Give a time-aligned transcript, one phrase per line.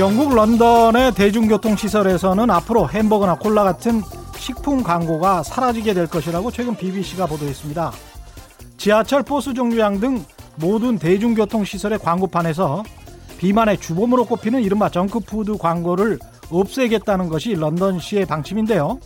[0.00, 4.00] 영국 런던의 대중교통시설에서는 앞으로 햄버거나 콜라 같은
[4.34, 7.92] 식품 광고가 사라지게 될 것이라고 최근 BBC가 보도했습니다.
[8.78, 10.24] 지하철, 버스 정류장 등
[10.56, 12.82] 모든 대중교통시설의 광고판에서
[13.36, 16.18] 비만의 주범으로 꼽히는 이른바 정크푸드 광고를
[16.50, 18.98] 없애겠다는 것이 런던시의 방침인데요.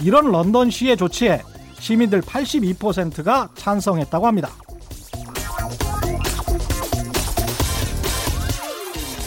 [0.00, 1.40] 이런 런던시의 조치에
[1.78, 4.48] 시민들 82%가 찬성했다고 합니다.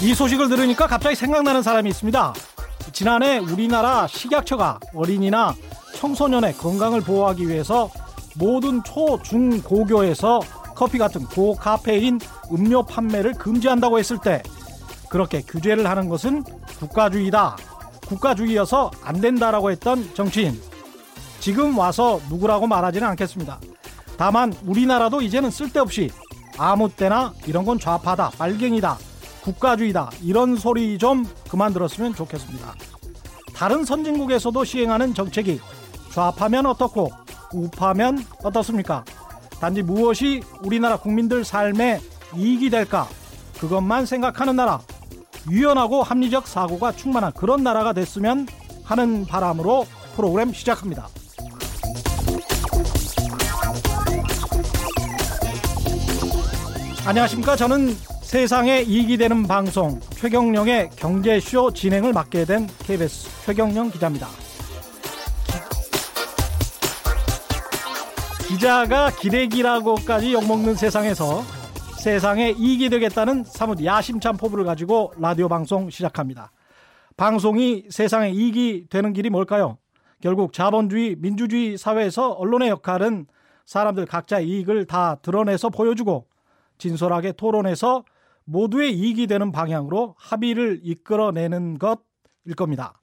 [0.02, 2.34] 이 소식을 들으니까 갑자기 생각나는 사람이 있습니다.
[2.92, 5.56] 지난해 우리나라 식약처가 어린이나
[5.96, 7.90] 청소년의 건강을 보호하기 위해서
[8.36, 10.42] 모든 초, 중, 고교에서
[10.76, 12.20] 커피 같은 고카페인
[12.52, 14.44] 음료 판매를 금지한다고 했을 때
[15.10, 16.44] 그렇게 규제를 하는 것은
[16.80, 17.56] 국가주의다.
[18.08, 20.62] 국가주의여서 안 된다라고 했던 정치인.
[21.40, 23.60] 지금 와서 누구라고 말하지는 않겠습니다.
[24.18, 26.12] 다만 우리나라도 이제는 쓸데없이
[26.58, 28.98] 아무 때나 이런 건 좌파다, 빨갱이다,
[29.46, 32.74] 국가주의다 이런 소리 좀 그만 들었으면 좋겠습니다.
[33.54, 35.62] 다른 선진국에서도 시행하는 정책이
[36.12, 37.12] 좌파면 어떻고
[37.54, 39.06] 우파면 어떻습니까?
[39.60, 42.02] 단지 무엇이 우리나라 국민들 삶에
[42.36, 43.08] 이익이 될까
[43.60, 44.82] 그것만 생각하는 나라
[45.50, 48.48] 유연하고 합리적 사고가 충만한 그런 나라가 됐으면
[48.84, 51.08] 하는 바람으로 프로그램 시작합니다.
[57.06, 57.56] 안녕하십니까.
[57.56, 64.28] 저는 세상에 이익이 되는 방송 최경령의 경제쇼 진행을 맡게 된 KBS 최경령 기자입니다.
[68.48, 71.44] 기자가 기레기라고까지 욕먹는 세상에서
[72.00, 76.52] 세상에 이익이 되겠다는 사뭇 야심찬 포부를 가지고 라디오 방송 시작합니다.
[77.18, 79.78] 방송이 세상에 이익이 되는 길이 뭘까요?
[80.20, 83.28] 결국 자본주의, 민주주의 사회에서 언론의 역할은
[83.68, 86.26] 사람들 각자의 이익을 다 드러내서 보여주고
[86.80, 88.04] 진솔하게 토론해서
[88.46, 93.00] 모두의 이익이 되는 방향으로 합의를 이끌어내는 것일 겁니다.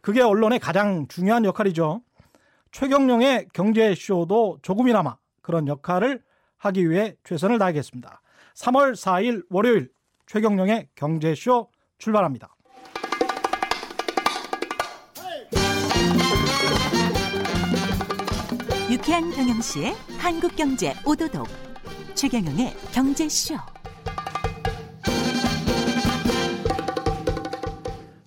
[0.00, 2.02] 그게 언론의 가장 중요한 역할이죠.
[2.70, 6.22] 최경령의 경제쇼도 조금이나마 그런 역할을
[6.58, 8.20] 하기 위해 최선을 다하겠습니다.
[8.54, 9.90] 3월 4일 월요일
[10.26, 12.54] 최경령의 경제쇼 출발합니다.
[18.90, 21.46] 유쾌한 경영시의 한국경제 오도독
[22.14, 23.56] 최경영의 경제쇼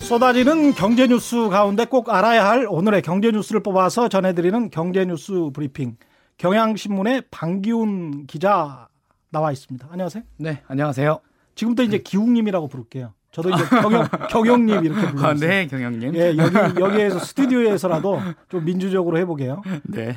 [0.05, 5.97] 쏟아지는 경제 뉴스 가운데 꼭 알아야 할 오늘의 경제 뉴스를 뽑아서 전해드리는 경제 뉴스 브리핑
[6.37, 8.87] 경향신문의 방기훈 기자
[9.31, 9.87] 나와 있습니다.
[9.89, 10.23] 안녕하세요.
[10.37, 11.19] 네, 안녕하세요.
[11.55, 13.13] 지금부터 이제 기웅님이라고 부를게요.
[13.31, 15.25] 저도 이제 경영 경영님 이렇게 불러요.
[15.25, 16.15] 아, 네, 경영님.
[16.15, 19.63] 예, 여기 여기에서 스튜디오에서라도 좀 민주적으로 해보게요.
[19.85, 20.15] 네.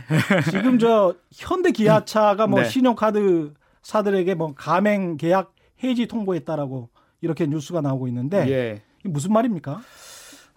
[0.50, 2.68] 지금 저 현대 기아차가 뭐 네.
[2.68, 6.90] 신용카드 사들에게 뭐 가맹 계약 해지 통보했다라고
[7.22, 8.82] 이렇게 뉴스가 나오고 있는데 예.
[9.04, 9.80] 무슨 말입니까?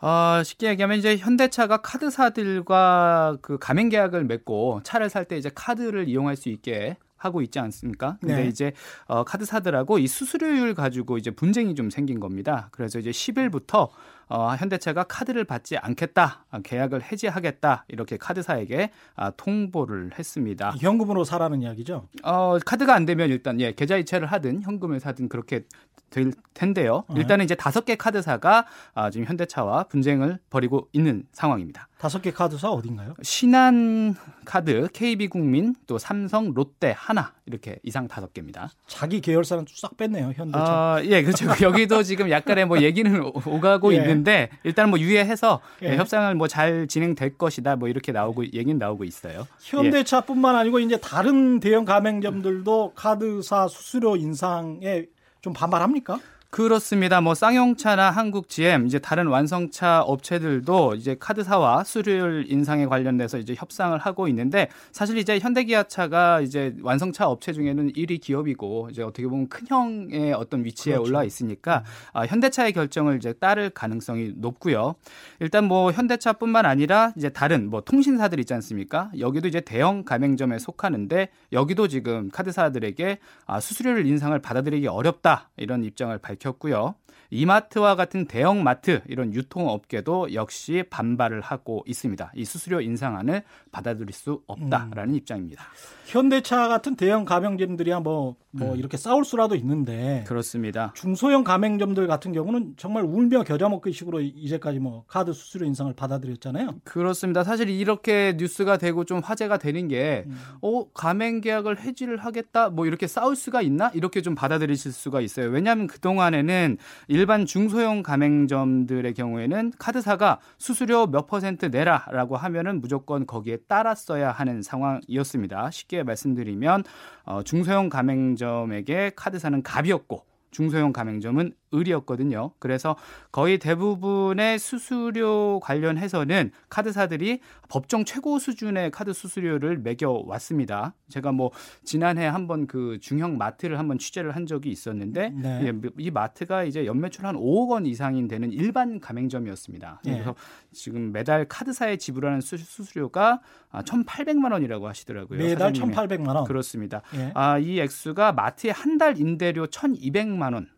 [0.01, 6.07] 어, 쉽게 얘기하면 이제 현대차가 카드사들과 그 가맹 계약을 맺고 차를 살 때 이제 카드를
[6.09, 8.17] 이용할 수 있게 하고 있지 않습니까?
[8.19, 8.47] 근데 네.
[8.47, 8.73] 이제
[9.05, 12.69] 어, 카드사들하고 이 수수료율 가지고 이제 분쟁이 좀 생긴 겁니다.
[12.71, 13.89] 그래서 이제 10일부터
[14.27, 20.71] 어, 현대차가 카드를 받지 않겠다, 아, 계약을 해지하겠다 이렇게 카드사에게 아, 통보를 했습니다.
[20.79, 22.07] 현금으로 사라는 이야기죠.
[22.23, 25.65] 어, 카드가 안 되면 일단 예, 계좌 이체를 하든 현금을 사든 그렇게
[26.11, 27.05] 될 텐데요.
[27.09, 27.21] 네.
[27.21, 31.87] 일단은 이제 다섯 개 카드사가 아, 지금 현대차와 분쟁을 벌이고 있는 상황입니다.
[31.97, 33.13] 다섯 개 카드사 어딘가요?
[33.21, 38.71] 신한 카드, KB국민, 또 삼성, 롯데, 하나 이렇게 이상 다섯 개입니다.
[38.87, 40.33] 자기 계열사는 싹 뺐네요.
[40.35, 40.59] 현대차.
[40.65, 41.45] 아, 예, 그렇죠.
[41.61, 43.97] 여기도 지금 약간의 뭐 얘기는 오- 오가고 예.
[43.97, 45.95] 있는데 일단 뭐 유예해서 예.
[45.95, 49.47] 협상을 뭐 잘 진행될 것이다 뭐 이렇게 나오고 얘기는 나오고 있어요.
[49.61, 55.05] 현대차뿐만 아니고 이제 다른 대형 가맹점들도 카드사 수수료 인상에
[55.41, 56.19] 좀 반발합니까?
[56.51, 57.21] 그렇습니다.
[57.21, 63.97] 뭐 쌍용차나 한국 GM 이제 다른 완성차 업체들도 이제 카드사와 수수료율 인상에 관련돼서 이제 협상을
[63.97, 69.65] 하고 있는데 사실 이제 현대기아차가 이제 완성차 업체 중에는 1위 기업이고 이제 어떻게 보면 큰
[69.65, 71.09] 형의 어떤 위치에 그렇죠.
[71.09, 74.95] 올라 있으니까 아, 현대차의 결정을 이제 따를 가능성이 높고요.
[75.39, 79.09] 일단 뭐 현대차뿐만 아니라 이제 다른 뭐 통신사들 있지 않습니까?
[79.19, 86.17] 여기도 이제 대형 가맹점에 속하는데 여기도 지금 카드사들에게 아, 수수료를 인상을 받아들이기 어렵다 이런 입장을
[86.17, 86.95] 밝혔 고요.
[87.31, 92.31] 이마트와 같은 대형 마트 이런 유통업계도 역시 반발을 하고 있습니다.
[92.35, 95.63] 이 수수료 인상안을 받아들일 수 없다라는 입장입니다.
[96.05, 100.91] 현대차 같은 대형 가맹점들이야 뭐, 뭐 이렇게 싸울 수라도 있는데 그렇습니다.
[100.93, 106.81] 중소형 가맹점들 같은 경우는 정말 울며 겨자 먹기 식으로 이제까지 뭐 카드 수수료 인상을 받아들였잖아요.
[106.83, 107.45] 그렇습니다.
[107.45, 110.37] 사실 이렇게 뉴스가 되고 좀 화제가 되는 게, 음.
[110.61, 113.89] 어, 가맹 계약을 해지를 하겠다, 뭐 이렇게 싸울 수가 있나?
[113.93, 115.49] 이렇게 좀 받아들이실 수가 있어요.
[115.49, 123.57] 왜냐하면 그 동안에는 일반 중소형 가맹점들의 경우에는 카드사가 수수료 몇 퍼센트 내라라고 하면은 무조건 거기에
[123.67, 125.71] 따랐어야 하는 상황이었습니다.
[125.71, 126.83] 쉽게 말씀드리면
[127.25, 132.51] 어, 중소형 가맹점에게 카드사는 갑이었고 중소형 가맹점은 을이었거든요.
[132.59, 132.95] 그래서
[133.31, 137.39] 거의 대부분의 수수료 관련해서는 카드사들이
[137.69, 140.93] 법정 최고 수준의 카드 수수료를 매겨 왔습니다.
[141.09, 141.51] 제가 뭐
[141.83, 145.61] 지난해 한번 그 중형 마트를 한번 취재를 한 적이 있었는데 네.
[145.67, 150.01] 예, 이 마트가 이제 연매출 한 5억 원 이상인 되는 일반 가맹점이었습니다.
[150.05, 150.11] 네.
[150.13, 150.35] 그래서
[150.71, 153.41] 지금 매달 카드사에 지불하는 수, 수수료가
[153.73, 155.39] 1,800만 원이라고 하시더라고요.
[155.39, 155.95] 매달 사장님이.
[155.95, 156.43] 1,800만 원.
[156.45, 157.01] 그렇습니다.
[157.13, 157.31] 네.
[157.33, 160.69] 아, 이 액수가 마트의 한 달 임대료 1,200만 원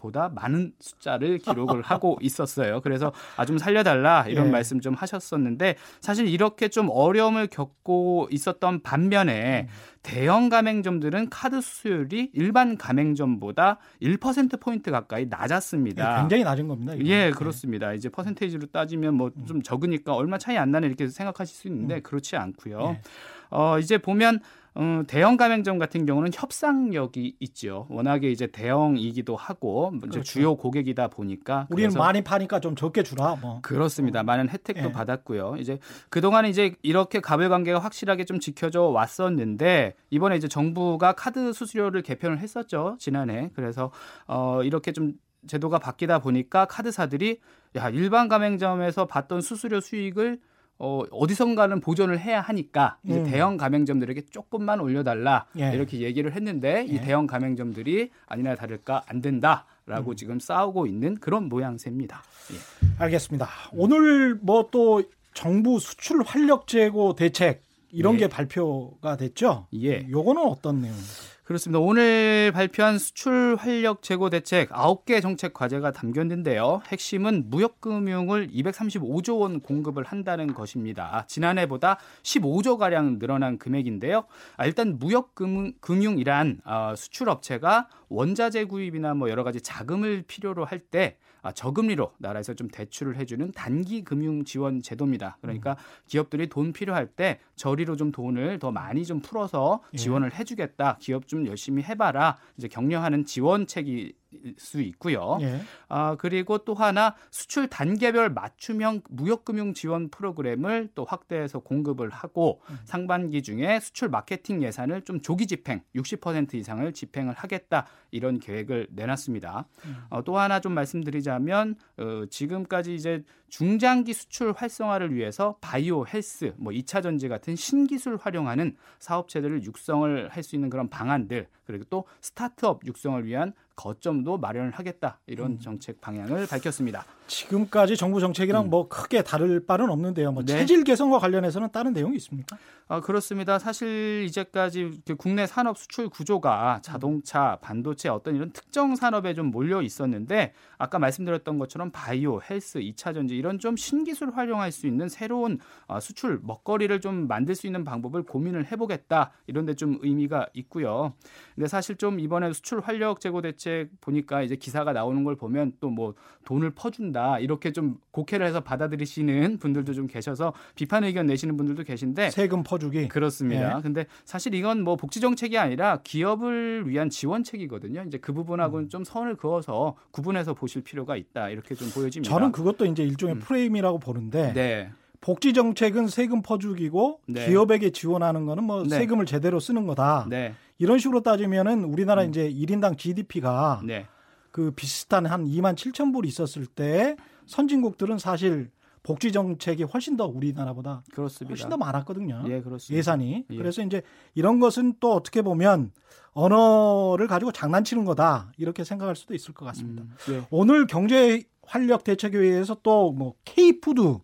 [0.00, 2.80] 보다 많은 숫자를 기록을 하고 있었어요.
[2.80, 4.50] 그래서 아 좀 살려달라 이런 예.
[4.50, 9.74] 말씀 좀 하셨었는데 사실 이렇게 좀 어려움을 겪고 있었던 반면에 음.
[10.02, 16.14] 대형 가맹점들은 카드 수수율이 일반 가맹점보다 1% 포인트 가까이 낮았습니다.
[16.16, 16.94] 예, 굉장히 낮은 겁니다.
[16.94, 17.06] 이건.
[17.08, 17.92] 예, 그렇습니다.
[17.92, 19.62] 이제 퍼센테이지로 따지면 뭐좀 음.
[19.62, 22.02] 적으니까 얼마 차이 안 나는 이렇게 생각하실 수 있는데 음.
[22.02, 22.96] 그렇지 않고요.
[22.96, 23.02] 예.
[23.50, 24.40] 어, 이제 보면
[24.76, 27.86] 음, 대형 가맹점 같은 경우는 협상력이 있죠.
[27.90, 30.22] 워낙에 이제 대형이기도 하고 그렇죠.
[30.22, 33.36] 주요 고객이다 보니까 우리는 많이 파니까 좀 적게 주라.
[33.36, 33.60] 뭐.
[33.62, 34.22] 그렇습니다.
[34.22, 34.92] 많은 혜택도 예.
[34.92, 35.56] 받았고요.
[35.58, 35.78] 이제
[36.08, 42.38] 그동안 이제 이렇게 가불 관계가 확실하게 좀 지켜져 왔었는데 이번에 이제 정부가 카드 수수료를 개편을
[42.38, 42.96] 했었죠.
[42.98, 43.50] 지난해.
[43.54, 43.90] 그래서
[44.26, 45.14] 어 이렇게 좀
[45.46, 47.40] 제도가 바뀌다 보니까 카드사들이
[47.76, 50.38] 야 일반 가맹점에서 받던 수수료 수익을
[50.82, 53.24] 어, 어디선가는 보존을 해야 하니까 이제 음.
[53.24, 55.72] 대형 가맹점들에게 조금만 올려달라 예.
[55.74, 56.94] 이렇게 얘기를 했는데 예.
[56.94, 60.16] 이 대형 가맹점들이 아니나 다를까 안 된다라고 음.
[60.16, 62.22] 지금 싸우고 있는 그런 모양새입니다.
[62.54, 62.56] 예.
[62.98, 63.46] 알겠습니다.
[63.72, 65.02] 오늘 뭐 또
[65.34, 68.20] 정부 수출 활력 제고 대책 이런 예.
[68.20, 69.66] 게 발표가 됐죠?
[69.74, 70.06] 예.
[70.08, 71.12] 요거는 어떤 내용입니까?
[71.50, 71.80] 그렇습니다.
[71.80, 76.80] 오늘 발표한 수출 활력 제고 대책 9개 정책 과제가 담겼는데요.
[76.86, 81.24] 핵심은 무역금융을 235조 원 공급을 한다는 것입니다.
[81.26, 84.26] 지난해보다 15조 가량 늘어난 금액인데요.
[84.58, 91.29] 아, 일단 무역금융이란 어, 수출 업체가 원자재 구입이나 뭐 여러 가지 자금을 필요로 할때 아,
[91.54, 95.38] 저금리로 나라에서 좀 대출을 해주는 단기 금융 지원 제도입니다.
[95.40, 95.76] 그러니까 음.
[96.06, 99.96] 기업들이 돈 필요할 때 저리로 좀 돈을 더 많이 좀 풀어서 예.
[99.96, 100.98] 지원을 해주겠다.
[101.00, 102.36] 기업 좀 열심히 해봐라.
[102.56, 104.14] 이제 격려하는 지원책이
[104.58, 105.38] 수 있고요.
[105.40, 105.60] 예.
[105.88, 112.78] 아, 그리고 또 하나 수출 단계별 맞춤형 무역금융 지원 프로그램을 또 확대해서 공급을 하고 음.
[112.84, 119.66] 상반기 중에 수출 마케팅 예산을 좀 조기 집행 60% 이상을 집행을 하겠다 이런 계획을 내놨습니다.
[119.84, 119.96] 음.
[120.10, 126.72] 어, 또 하나 좀 말씀드리자면 어, 지금까지 이제 중장기 수출 활성화를 위해서 바이오 헬스, 뭐
[126.72, 132.86] 2차 전지 같은 신기술 활용하는 사업체들을 육성을 할 수 있는 그런 방안들 그리고 또 스타트업
[132.86, 135.58] 육성을 위한 거점도 마련을 하겠다 이런 음.
[135.60, 137.04] 정책 방향을 밝혔습니다.
[137.30, 138.70] 지금까지 정부 정책이랑 음.
[138.70, 140.32] 뭐 크게 다를 바는 없는데요.
[140.32, 140.52] 뭐 네.
[140.52, 142.58] 체질 개선과 관련해서는 다른 내용이 있습니까?
[142.88, 143.60] 아, 그렇습니다.
[143.60, 150.52] 사실 이제까지 국내 산업 수출 구조가 자동차, 반도체 어떤 이런 특정 산업에 좀 몰려 있었는데
[150.76, 156.00] 아까 말씀드렸던 것처럼 바이오, 헬스, 2차 전지 이런 좀 신기술 활용할 수 있는 새로운 아,
[156.00, 161.14] 수출 먹거리를 좀 만들 수 있는 방법을 고민을 해보겠다 이런 데 좀 의미가 있고요.
[161.54, 165.90] 근데 사실 좀 이번에 수출 활력 제고 대책 보니까 이제 기사가 나오는 걸 보면 또
[165.90, 166.14] 뭐
[166.44, 172.30] 돈을 퍼준다 이렇게 좀 곡해를 해서 받아들이시는 분들도 좀 계셔서 비판 의견 내시는 분들도 계신데
[172.30, 173.76] 세금 퍼주기 그렇습니다.
[173.78, 173.82] 예.
[173.82, 178.04] 근데 사실 이건 뭐 복지 정책이 아니라 기업을 위한 지원책이거든요.
[178.06, 178.88] 이제 그 부분하고는 음.
[178.88, 182.32] 좀 선을 그어서 구분해서 보실 필요가 있다 이렇게 좀 보여집니다.
[182.32, 183.40] 저는 그것도 이제 일종의 음.
[183.40, 184.90] 프레임이라고 보는데 네.
[185.20, 187.46] 복지 정책은 세금 퍼주기고 네.
[187.46, 188.96] 기업에게 지원하는 거는 뭐 네.
[188.96, 190.26] 세금을 제대로 쓰는 거다.
[190.28, 190.54] 네.
[190.78, 192.30] 이런 식으로 따지면은 우리나라 음.
[192.30, 194.06] 이제 1인당 GDP가 네.
[194.50, 197.16] 그 비슷한 한 2만 7천 불 있었을 때
[197.46, 198.70] 선진국들은 사실
[199.02, 201.52] 복지 정책이 훨씬 더 우리나라보다 그렇습니다.
[201.52, 202.44] 훨씬 더 많았거든요.
[202.48, 202.98] 예, 그렇습니다.
[202.98, 203.46] 예산이.
[203.50, 203.56] 예.
[203.56, 204.02] 그래서 이제
[204.34, 205.92] 이런 것은 또 어떻게 보면
[206.32, 210.02] 언어를 가지고 장난치는 거다 이렇게 생각할 수도 있을 것 같습니다.
[210.02, 210.42] 음, 예.
[210.50, 214.18] 오늘 경제 활력 대책회의에서 또 뭐 K푸드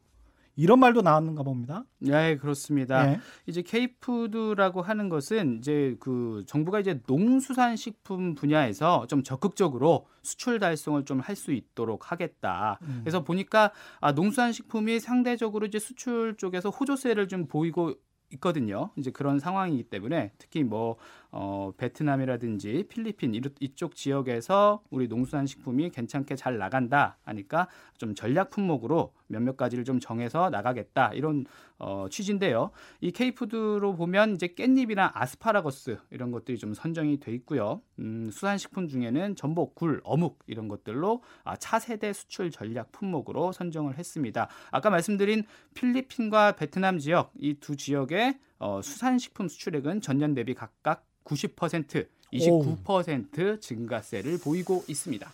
[0.57, 1.85] 이런 말도 나왔는가 봅니다.
[1.99, 3.05] 네, 그렇습니다.
[3.05, 3.21] 네.
[3.47, 11.21] 이제 K푸드라고 하는 것은 이제 그 정부가 이제 농수산식품 분야에서 좀 적극적으로 수출 달성을 좀
[11.21, 12.79] 할 수 있도록 하겠다.
[12.83, 13.01] 음.
[13.05, 13.71] 그래서 보니까
[14.01, 17.95] 아, 농수산식품이 상대적으로 이제 수출 쪽에서 호조세를 좀 보이고
[18.33, 18.91] 있거든요.
[18.97, 20.97] 이제 그런 상황이기 때문에 특히 뭐
[21.31, 27.69] 어, 베트남이라든지 필리핀 이쪽 지역에서 우리 농수산 식품이 괜찮게 잘 나간다 하니까
[27.99, 31.45] 좀 전략 품목으로 몇몇 가지를 좀 정해서 나가겠다 이런
[31.79, 32.71] 어, 취지인데요.
[33.01, 37.83] 이 K푸드로 보면 이제 깻잎이나 아스파라거스 이런 것들이 좀 선정이 돼 있고요.
[37.99, 44.49] 음, 수산식품 중에는 전복, 굴, 어묵 이런 것들로 아, 차세대 수출 전략 품목으로 선정을 했습니다.
[44.71, 45.43] 아까 말씀드린
[45.75, 54.39] 필리핀과 베트남 지역 이 두 지역의 어, 수산식품 수출액은 전년 대비 각각 90%, 29% 증가세를
[54.39, 55.31] 보이고 있습니다.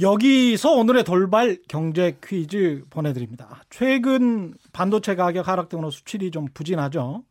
[0.00, 3.62] 여기서 오늘의 돌발 경제 퀴즈 보내드립니다.
[3.70, 7.24] 최근 반도체 가격 하락 등으로 수출이 좀 부진하죠.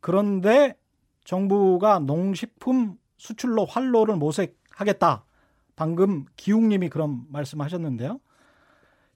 [0.00, 0.76] 그런데
[1.24, 5.24] 정부가 농식품 수출로 활로를 모색하겠다.
[5.76, 8.20] 방금 기웅님이 그런 말씀하셨는데요.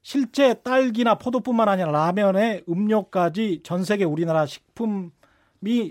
[0.01, 5.09] 실제 딸기나 포도뿐만 아니라 라면에 음료까지 전 세계 우리나라 식품이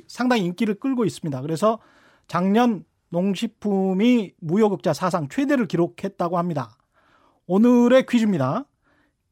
[0.06, 1.40] 상당히 인기를 끌고 있습니다.
[1.42, 1.78] 그래서
[2.26, 6.76] 작년 농식품이 무역흑자 사상 최대를 기록했다고 합니다.
[7.46, 8.64] 오늘의 퀴즈입니다.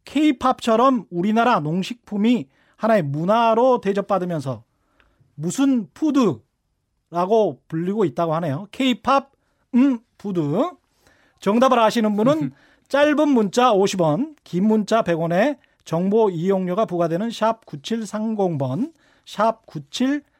[0.04, 4.64] 케이팝처럼 우리나라 농식품이 하나의 문화로 대접받으면서
[5.34, 8.66] 무슨 food라고 불리고 있다고 하네요.
[8.70, 9.32] 케이팝
[9.74, 10.40] 음 food.
[11.40, 12.52] 정답을 아시는 분은
[12.88, 18.92] 짧은 문자 50원, 긴 문자 100원에 정보 이용료가 부과되는 샵 9730번,
[19.24, 20.31] 샵 9730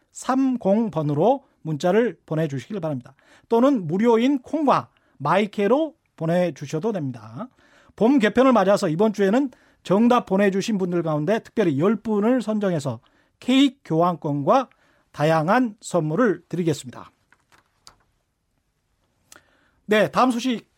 [0.91, 3.15] 번으로 문자를 보내주시길 바랍니다.
[3.49, 4.89] 또는 무료인 콩과
[5.19, 7.49] 마이케로 보내주셔도 됩니다.
[7.97, 9.51] 봄 개편을 맞아서 이번 주에는
[9.83, 13.01] 정답 보내주신 분들 가운데 특별히 10분을 선정해서
[13.41, 14.71] 케이크 교환권과
[15.11, 17.11] 다양한 선물을 드리겠습니다.
[19.87, 20.71] 네, 다음 소식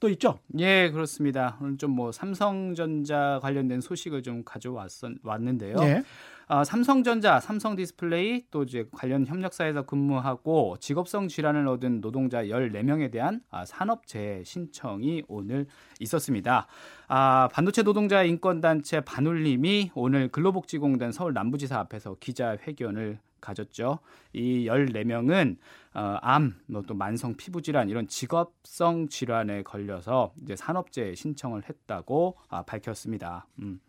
[0.00, 0.40] 또 있죠?
[0.58, 1.56] 예, 그렇습니다.
[1.60, 5.76] 오늘 좀 뭐 삼성전자 관련된 소식을 좀 가져왔었는데요.
[5.80, 6.02] 예.
[6.48, 13.64] 어, 삼성전자, 삼성디스플레이 또 이제 관련 협력사에서 근무하고 직업성 질환을 얻은 노동자 14명에 대한 아,
[13.64, 15.66] 산업재해 신청이 오늘
[15.98, 16.68] 있었습니다.
[17.08, 23.98] 아, 반도체 노동자 인권단체 반울림이 오늘 근로복지공단 서울 남부지사 앞에서 기자회견을 가졌죠.
[24.32, 25.56] 이 14명은
[25.94, 32.62] 어, 암, 뭐또 만성 피부 질환 이런 직업성 질환에 걸려서 이제 산업재해 신청을 했다고 아,
[32.62, 33.48] 밝혔습니다.
[33.58, 33.80] 음.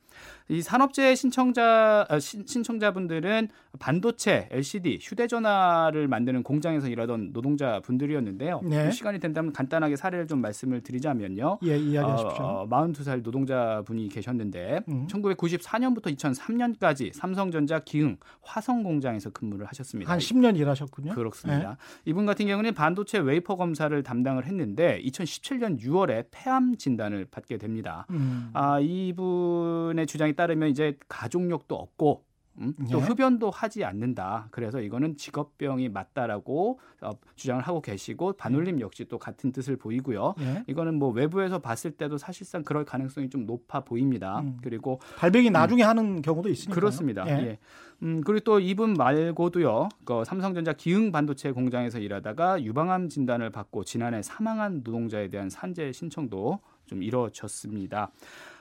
[0.50, 8.62] 이 산업재해 신청자 어, 신청자분들은 반도체, LCD, 휴대전화를 만드는 공장에서 일하던 노동자 분들이었는데요.
[8.64, 8.92] 네.
[8.92, 11.60] 시간이 된다면 간단하게 사례를 좀 말씀을 드리자면요.
[11.64, 12.44] 예, 이야기하십시오.
[12.44, 15.08] 어, 42살 노동자 분이 계셨는데 음.
[15.08, 20.12] 1994년부터 2003년까지 삼성전자 기흥 화성 공장에서 근무를 하셨습니다.
[20.12, 21.14] 한 10년 일하셨군요.
[21.14, 21.70] 그렇습니다.
[21.70, 21.76] 네.
[22.06, 28.06] 이분 같은 경우는 반도체 웨이퍼 검사를 담당을 했는데 2017년 6월에 폐암 진단을 받게 됩니다.
[28.10, 28.50] 음.
[28.54, 32.28] 아, 이분의 주장에 따르면 이제 가족력도 없고
[32.60, 32.74] 음?
[32.92, 33.04] 또 예?
[33.04, 34.48] 흡연도 하지 않는다.
[34.52, 40.36] 그래서 이거는 직업병이 맞다라고 어, 주장을 하고 계시고 반올림 역시 또 같은 뜻을 보이고요.
[40.40, 40.64] 예?
[40.68, 44.40] 이거는 뭐 외부에서 봤을 때도 사실상 그럴 가능성이 좀 높아 보입니다.
[44.40, 44.58] 음.
[44.64, 45.54] 그리고 발병이 음.
[45.54, 45.88] 나중에 음.
[45.90, 47.28] 하는 경우도 있으니까 그렇습니다.
[47.28, 47.32] 예.
[47.32, 47.60] 예.
[48.04, 49.90] 음, 그리고 또 이분 말고도요.
[50.06, 56.60] 그 삼성전자 기흥 반도체 공장에서 일하다가 유방암 진단을 받고 지난해 사망한 노동자에 대한 산재 신청도
[56.86, 58.12] 좀 이뤄졌습니다.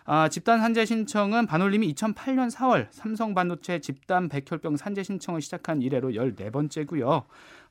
[0.09, 6.11] 아, 집단 산재 신청은 반올림이 2008년 4월 삼성 반도체 집단 백혈병 산재 신청을 시작한 이래로
[6.11, 7.25] 14번째고요.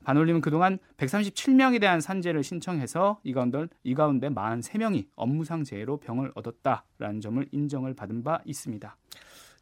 [0.04, 7.22] 반올림은 그동안 137명에 대한 산재를 신청해서 이 가운데, 이 가운데 43명이 업무상 재해로 병을 얻었다라는
[7.22, 8.96] 점을 인정을 받은 바 있습니다.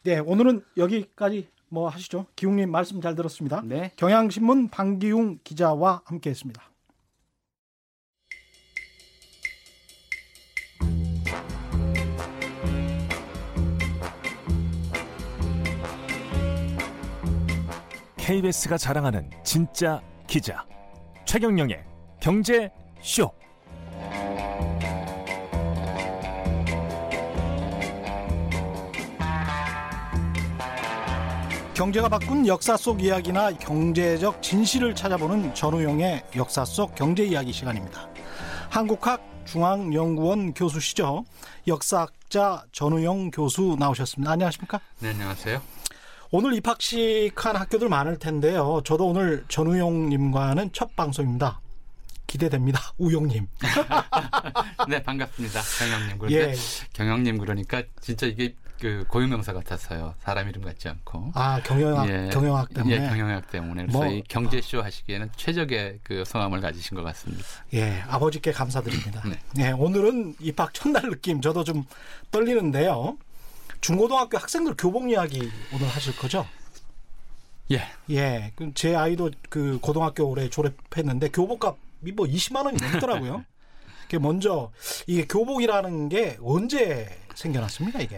[0.02, 2.26] 네, 오늘은 여기까지 뭐 하시죠.
[2.34, 3.62] 기웅님 말씀 잘 들었습니다.
[3.64, 3.92] 네.
[3.96, 6.73] 경향신문 방기웅 기자와 함께했습니다.
[18.24, 20.64] KBS가 자랑하는 진짜 기자
[21.26, 21.84] 최경영의
[22.20, 22.70] 경제
[23.02, 23.30] 쇼.
[31.74, 38.08] 경제가 바꾼 역사 속 이야기나 경제적 진실을 찾아보는 전우용의 역사 속 경제 이야기 시간입니다.
[38.70, 41.26] 한국학 중앙연구원 교수시죠.
[41.66, 44.32] 역사학자 전우용 교수 나오셨습니다.
[44.32, 44.80] 안녕하십니까?
[45.00, 45.73] 네, 안녕하세요.
[46.30, 48.80] 오늘 입학식한 학교들 많을 텐데요.
[48.84, 51.60] 저도 오늘 전우용님과는 첫 방송입니다.
[52.26, 52.80] 기대됩니다.
[52.98, 53.46] 우용님.
[54.88, 55.60] 네, 반갑습니다.
[55.78, 56.18] 경영님.
[56.18, 56.54] 그런데 예.
[56.92, 60.14] 경영님 그러니까 진짜 이게 그 고유명사 같았어요.
[60.18, 61.32] 사람 이름 같지 않고.
[61.34, 62.94] 아 경영학 예, 경영학 때문에.
[62.94, 63.82] 예, 경영학 때문에.
[63.84, 67.44] 그래서 뭐, 이 경제쇼 하시기에는 최적의 그 성함을 가지신 것 같습니다.
[67.74, 69.22] 예, 아버지께 감사드립니다.
[69.28, 69.38] 네.
[69.58, 71.84] 예, 오늘은 입학 첫날 느낌 저도 좀
[72.32, 73.16] 떨리는데요.
[73.84, 76.46] 중고등학교 학생들 교복 이야기 오늘 하실 거죠?
[77.70, 77.82] 예.
[78.08, 78.50] 예.
[78.74, 83.44] 제 아이도 그 고등학교 올해 졸업했는데 교복값이 뭐 20만 원이 넘더라고요.
[84.08, 84.72] 그 먼저
[85.06, 88.16] 이게 교복이라는 게 언제 생겨났습니까 이게?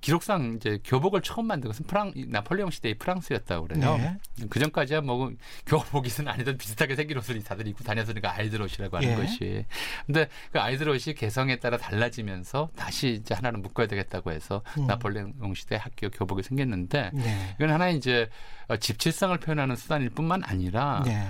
[0.00, 3.96] 기록상 이제 교복을 처음 만든 것은 프랑 나폴레옹 시대의 프랑스였다고 그래요.
[3.96, 4.16] 네.
[4.48, 5.32] 그 전까지야 뭐
[5.66, 9.14] 교복이든 아니든 비슷하게 생긴 옷을 다들 입고 다녔으니까 아이들 옷이라고 하는 예.
[9.16, 9.64] 것이.
[10.06, 14.86] 근데 그 아이들 옷이 개성에 따라 달라지면서 다시 이제 하나는 묶어야 되겠다고 해서 음.
[14.86, 17.56] 나폴레옹 시대 학교 교복이 생겼는데 네.
[17.58, 18.28] 이건 하나의 이제
[18.68, 21.26] 어, 집필성을 표현하는 수단일 뿐만 아니라 네.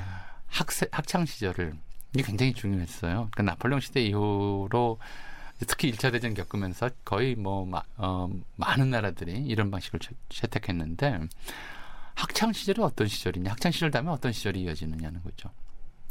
[0.47, 1.75] 학생 학창 시절을
[2.15, 3.29] 이게 굉장히 중요했어요.
[3.33, 4.99] 그 나폴레옹 시대 이후로
[5.67, 11.21] 특히 1차 대전 겪으면서 거의 뭐 마, 어, 많은 나라들이 이런 방식을 채, 채택했는데
[12.15, 13.51] 학창 시절이 어떤 시절이냐?
[13.53, 15.51] 학창 시절 다음에 어떤 시절이 이어지느냐는 거죠.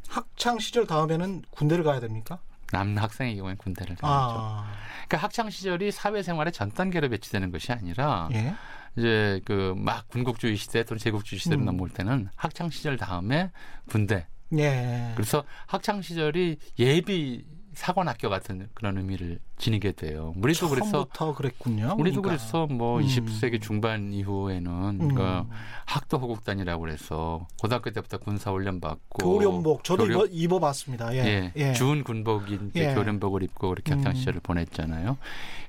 [0.07, 2.39] 학창 시절 다음에는 군대를 가야 됩니까?
[2.71, 4.07] 남 학생의 경우엔 군대를 가죠.
[4.11, 4.73] 아.
[5.07, 8.53] 그러니까 학창 시절이 사회생활의 전 단계로 배치되는 것이 아니라 예.
[8.97, 11.65] 이제 그 막 군국주의 시대 또는 제국주의 시대로 음.
[11.65, 13.51] 넘어올 때는 학창 시절 다음에
[13.89, 14.27] 군대
[14.57, 15.11] 예.
[15.15, 17.45] 그래서 학창 시절이 예비
[17.77, 20.34] 사관 학교 같은 그런 의미를 지니게 돼요.
[20.38, 21.05] 우리도 그래서
[21.36, 21.96] 그랬군요.
[22.00, 22.29] 우리도 그러니까.
[22.43, 23.05] 그래서 뭐 음.
[23.05, 25.13] 20세기 중반 이후에는 음.
[25.13, 25.43] 그
[25.86, 31.13] 학도 호국단이라고 그래서 고등학교 때부터 군사 훈련 받고 교련복 저도 교련- 입어, 입어봤습니다.
[31.13, 31.19] 예.
[31.19, 31.74] 예, 예.
[31.74, 32.96] 주은 군복인 예.
[32.96, 34.15] 교련복을 입고 그렇게 학창 음.
[34.15, 35.17] 시절을 보냈잖아요.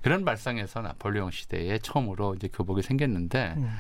[0.01, 3.71] 그런 발상에서 나폴레옹 시대에 처음으로 이제 교복이 생겼는데 음.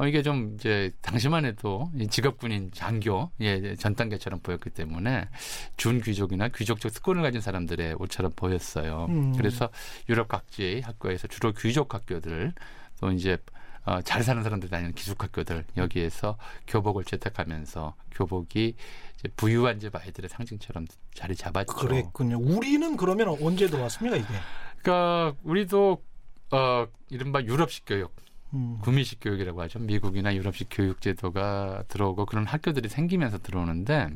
[0.00, 5.28] 어, 이게 좀 이제 당시만 해도 이 직업군인 장교 예, 전 단계처럼 보였기 때문에
[5.76, 9.08] 준 귀족이나 귀족적 특권을 가진 사람들의 옷처럼 보였어요.
[9.10, 9.36] 음.
[9.36, 9.68] 그래서
[10.08, 12.54] 유럽 각지의 학교에서 주로 귀족 학교들
[12.98, 13.36] 또 이제
[13.84, 18.76] 어, 잘 사는 사람들 다니는 기숙학교들 여기에서 교복을 채택하면서 교복이
[19.18, 21.74] 이제 부유한 집 아이들의 상징처럼 자리 잡았죠.
[21.74, 22.38] 그랬군요.
[22.38, 24.26] 우리는 그러면 언제 들어왔습니까 이게?
[24.78, 26.02] 그러니까 우리도
[26.52, 28.14] 어 이른바 유럽식 교육
[28.54, 28.78] 음.
[28.82, 29.78] 구미식 교육이라고 하죠.
[29.78, 34.08] 미국이나 유럽식 교육 제도가 들어오고 그런 학교들이 생기면서 들어오는데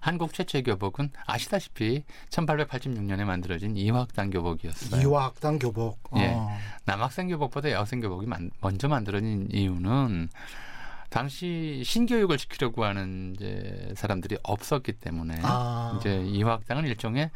[0.00, 5.00] 한국 최초의 교복은 아시다시피 1886년에 만들어진 이화학당 교복이었어요.
[5.00, 6.00] 이화학당 교복.
[6.16, 6.32] 예.
[6.34, 6.50] 어.
[6.86, 10.28] 남학생 교복보다 여학생 교복이 만- 먼저 만들어진 이유는
[11.08, 15.96] 당시 신교육을 시키려고 하는 이제 사람들이 없었기 때문에 아.
[16.00, 17.30] 이제 이화학당은 일종의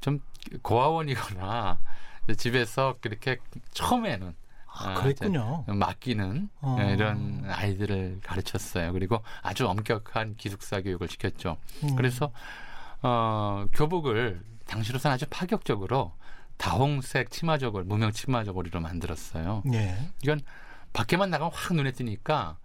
[0.00, 0.20] 좀
[0.62, 1.78] 고아원이거나
[2.36, 3.38] 집에서 그렇게
[3.72, 4.34] 처음에는
[4.76, 5.64] 아, 아, 그랬군요.
[5.68, 6.76] 맡기는 어.
[6.80, 8.92] 예, 이런 아이들을 가르쳤어요.
[8.92, 11.56] 그리고 아주 엄격한 기숙사 교육을 시켰죠.
[11.84, 11.96] 음.
[11.96, 12.32] 그래서
[13.02, 16.12] 어, 교복을 당시로서는 아주 파격적으로
[16.56, 19.62] 다홍색 치마 저고리, 무명 치마 저고리로 만들었어요.
[19.72, 19.96] 예.
[20.22, 20.40] 이건
[20.92, 22.56] 밖에만 나가면 확 눈에 띄니까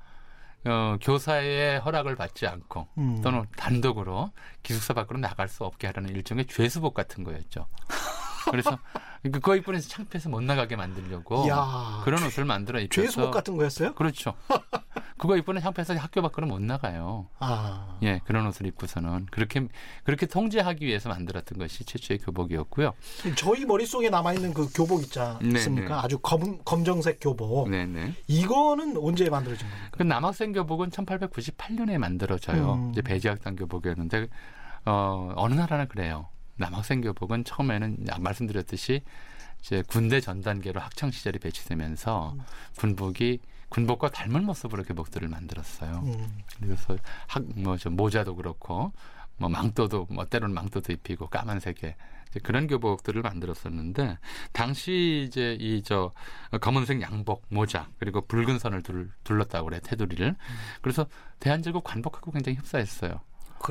[0.65, 3.21] 어, 교사의 허락을 받지 않고 음.
[3.21, 4.31] 또는 단독으로
[4.63, 7.67] 기숙사 밖으로 나갈 수 없게 하라는 일종의 죄수복 같은 거였죠.
[8.51, 8.77] 그래서
[9.23, 12.01] 그거 입고해서 창피해서 못 나가게 만들려고 야.
[12.05, 13.93] 그런 옷을 만들어 입혀서 죄수복 같은 거였어요?
[13.93, 14.33] 그렇죠.
[15.17, 17.27] 그거 입고는 창피해서 학교 밖으로 못 나가요.
[17.39, 17.97] 아.
[18.03, 19.67] 예, 그런 옷을 입고서는 그렇게
[20.03, 22.93] 그렇게 통제하기 위해서 만들었던 것이 최초의 교복이었고요.
[23.35, 25.87] 저희 머릿속에 남아 있는 그 교복 있지 않습니까?
[25.87, 25.93] 네, 네.
[25.93, 27.69] 아주 검 검정색 교복.
[27.69, 28.13] 네, 네.
[28.27, 29.89] 이거는 언제 만들어진 겁니까?
[29.91, 32.73] 그 남학생 교복은 1898년에 만들어져요.
[32.75, 32.91] 음.
[32.91, 34.27] 이제 배지학당 교복이었는데
[34.85, 36.29] 어, 어느 나라나 그래요.
[36.59, 39.01] 남학생 교복은 처음에는 약 말씀드렸듯이
[39.61, 42.41] 이제 군대 전 단계로 학창 시절이 배치되면서 음.
[42.77, 46.01] 군복이 군복과 닮은 모습으로 교복들을 만들었어요.
[46.05, 46.39] 음.
[46.59, 48.91] 그래서 학뭐저 모자도 그렇고
[49.37, 51.95] 뭐 망토도 뭐 때로는 망토도 입히고 까만색의
[52.29, 54.17] 이제 그런 교복들을 만들었었는데
[54.51, 56.11] 당시 이제 이 저
[56.61, 60.35] 검은색 양복 모자 그리고 붉은 선을 둘, 둘렀다고 그래 테두리를
[60.81, 61.07] 그래서
[61.39, 63.21] 대한제국 관복하고 굉장히 흡사했어요.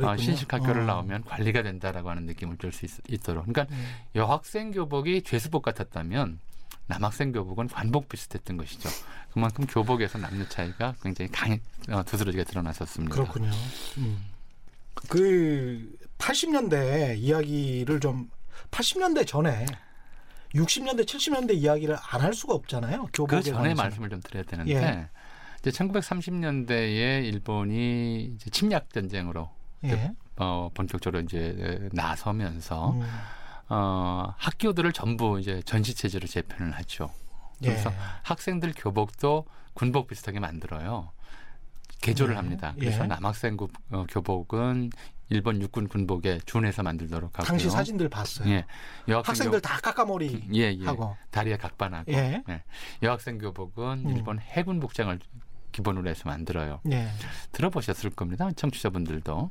[0.03, 0.85] 어, 신식 학교를 어.
[0.85, 3.46] 나오면 관리가 된다라고 하는 느낌을 줄 수 있도록.
[3.46, 3.87] 그러니까 음.
[4.14, 6.38] 여학생 교복이 죄수복 같았다면
[6.87, 8.88] 남학생 교복은 관복 비슷했던 것이죠.
[9.33, 13.14] 그만큼 교복에서 남녀 차이가 굉장히 강해 어, 두드러지게 드러났었습니다.
[13.14, 13.51] 그렇군요.
[13.98, 14.24] 음.
[15.09, 18.31] 그 80년대 이야기를 좀
[18.70, 19.64] 80년대 전에
[20.55, 23.09] 60년대 70년대 이야기를 안 할 수가 없잖아요.
[23.12, 23.77] 교복에 그 전에 관해서는.
[23.77, 25.09] 말씀을 좀 드려야 되는데 예.
[25.61, 29.51] 이제 1930년대에 일본이 이제 침략 전쟁으로
[29.85, 30.12] 예.
[30.37, 33.03] 어, 본격적으로 이제 나서면서 음.
[33.69, 37.11] 어, 학교들을 전부 이제 전시 체제로 재편을 하죠.
[37.61, 37.95] 그래서 예.
[38.23, 41.11] 학생들 교복도 군복 비슷하게 만들어요.
[42.01, 42.41] 개조를 네.
[42.41, 42.75] 합니다.
[42.79, 43.07] 그래서 예.
[43.09, 44.91] 남학생 구- 어, 교복은
[45.31, 47.47] 일본 육군 군복에 준해서 만들도록 하고요.
[47.47, 48.49] 당시 사진들 봤어요.
[48.49, 48.64] 예.
[49.09, 50.55] 여학생 학생들 다 까까머리 교...
[50.55, 50.85] 예, 예.
[50.87, 51.17] 하고.
[51.31, 52.43] 다리에 각반하고 예.
[52.49, 52.62] 예.
[53.03, 54.17] 여학생 교복은 음.
[54.17, 55.19] 일본 해군 복장을
[55.72, 56.81] 기본으로 해서 만들어요.
[56.90, 57.09] 예.
[57.52, 58.50] 들어보셨을 겁니다.
[58.57, 59.50] 청취자분들도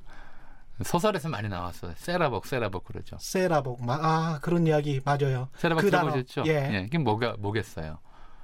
[0.84, 1.94] 소설에서 많이 나왔어요.
[1.96, 3.18] 세라복, 세라복 그러죠.
[3.20, 5.50] 세라복 마- 아 그런 이야기 맞아요.
[5.58, 6.12] 세라복 그 단어.
[6.12, 6.44] 들어보셨죠?
[6.48, 6.84] 예.
[6.86, 7.98] 이게 뭐가 뭐겠어요?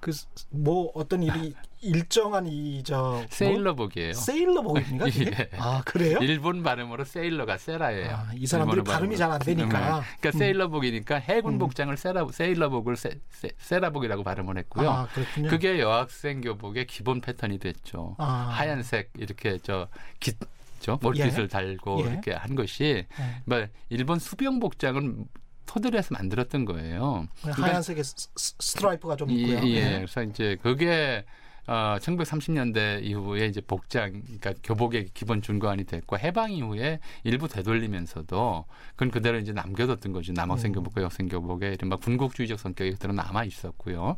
[0.03, 0.11] 그
[0.49, 4.13] 뭐 어떤 일이 일정한 이저 세일러복이에요.
[4.13, 5.07] 세일러복입니까?
[5.19, 5.49] 예.
[5.57, 6.19] 아 그래요?
[6.21, 8.09] 일본 발음으로 세일러가 세라예요.
[8.11, 9.67] 아, 이 사람들이 발음이 잘 안 되니까.
[9.69, 10.03] 발음으로.
[10.19, 10.39] 그러니까 음.
[10.39, 13.19] 세일러복이니까 해군 복장을 세라 세일러복을 세,
[13.57, 14.89] 세, 라복이라고 발음을 했고요.
[14.89, 15.49] 아 그렇군요.
[15.49, 18.15] 그게 여학생 교복의 기본 패턴이 됐죠.
[18.19, 18.49] 아.
[18.53, 19.87] 하얀색 이렇게 저
[20.19, 20.37] 깃,
[20.79, 21.47] 저 몰빛을 예.
[21.47, 22.11] 달고 예.
[22.11, 23.41] 이렇게 한 것이 네.
[23.45, 25.15] 뭐 일본 수병 복장을
[25.65, 27.27] 토대로 해서 만들었던 거예요.
[27.41, 29.69] 그러니까 하얀색의 스- 스트라이프가 좀 예, 있고요.
[29.69, 29.81] 예.
[29.81, 29.95] 네.
[29.97, 31.25] 그래서 이제 그게
[31.65, 39.11] 어, 1930년대 이후에 이제 복장, 그러니까 교복의 기본 준거안이 됐고 해방 이후에 일부 되돌리면서도 그건
[39.11, 40.33] 그대로 이제 남겨뒀던 거죠.
[40.33, 40.75] 남학생 음.
[40.75, 44.17] 교복과 여학생 교복에 이른바 군국주의적 성격이 그대로 남아 있었고요.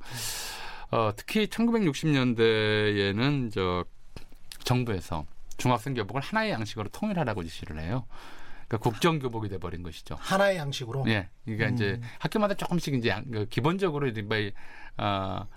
[0.91, 3.85] 어, 특히 1960년대에는 저
[4.63, 5.25] 정부에서
[5.57, 8.05] 중학생 교복을 하나의 양식으로 통일하라고 지시를 해요.
[8.67, 10.15] 그러니까 국정 교복이 돼 버린 것이죠.
[10.19, 11.03] 하나의 양식으로.
[11.07, 11.29] 예.
[11.45, 11.73] 그러니까 음.
[11.75, 14.37] 이제 학교마다 조금씩 이제 양- 그 기본적으로 이제 뭐,
[14.97, 15.47] 어,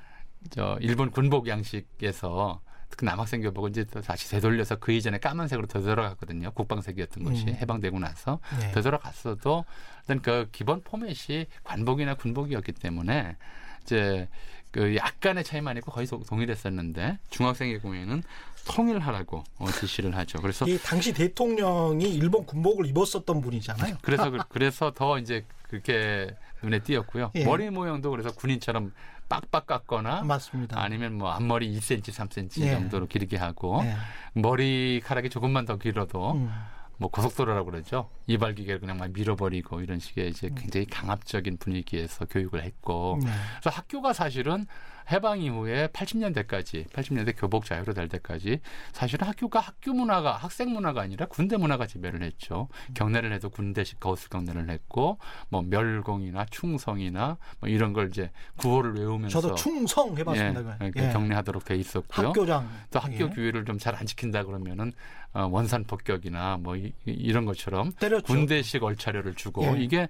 [0.51, 6.53] 저 일본 군복 양식에서 특히 남학생 교복은 이제 또 다시 되돌려서 그 이전에 까만색으로 되돌아갔거든요.
[6.53, 7.55] 국방색이었던 것이 음.
[7.55, 8.73] 해방되고 나서 네.
[8.73, 9.65] 되돌아갔어도
[10.03, 13.37] 일단 그 기본 포맷이 관복이나 군복이었기 때문에
[13.83, 14.29] 이제
[14.71, 18.23] 그 약간의 차이만 있고 거의 소- 동일했었는데 중학생의 경우에는
[18.67, 20.41] 통일하라고 어, 지시를 하죠.
[20.43, 23.97] 그래서 이 당시 대통령이 일본 군복을 입었었던 분이잖아요.
[24.03, 27.31] 그래서 그- 그래서 더 이제 그렇게 눈에 띄었고요.
[27.37, 27.45] 예.
[27.45, 28.93] 머리 모양도 그래서 군인처럼
[29.29, 30.81] 빡빡 깎거나 맞습니다.
[30.81, 32.71] 아니면 뭐 앞머리 2cm, 3cm 예.
[32.73, 33.95] 정도로 길게 하고 네.
[34.35, 36.51] 머리카락이 조금만 더 길어도 음.
[36.99, 38.11] 뭐 고속도로라고 그러죠.
[38.27, 40.29] 이발기계를 그냥 막 밀어버리고 이런 식의 음.
[40.31, 43.31] 이제 굉장히 강압적인 분위기에서 교육을 했고 네.
[43.61, 44.67] 그래서 학교가 사실은
[45.11, 48.61] 해방 이후에 80년대까지 80년대 교복 자유로 될 때까지
[48.93, 52.69] 사실은 학교가 학교 문화가 학생 문화가 아니라 군대 문화가 지배를 했죠.
[52.95, 55.19] 경례를 해도 군대식 거수 경례를 했고
[55.49, 60.61] 뭐 멸공이나 충성이나 뭐 이런 걸 이제 구호를 외우면서 저도 충성 예, 해봤습니다.
[60.63, 60.75] 그거.
[60.77, 61.13] 그러니까 예.
[61.13, 62.29] 경례하도록 돼 있었고요.
[62.29, 62.69] 학교장.
[62.91, 63.29] 또 학교 예.
[63.31, 64.93] 규율을 좀 잘 안 지킨다 그러면은
[65.33, 68.27] 어, 원산 폭격이나 뭐 이, 이런 것처럼 때렸죠.
[68.27, 69.83] 군대식 얼차려를 주고 예.
[69.83, 70.09] 이게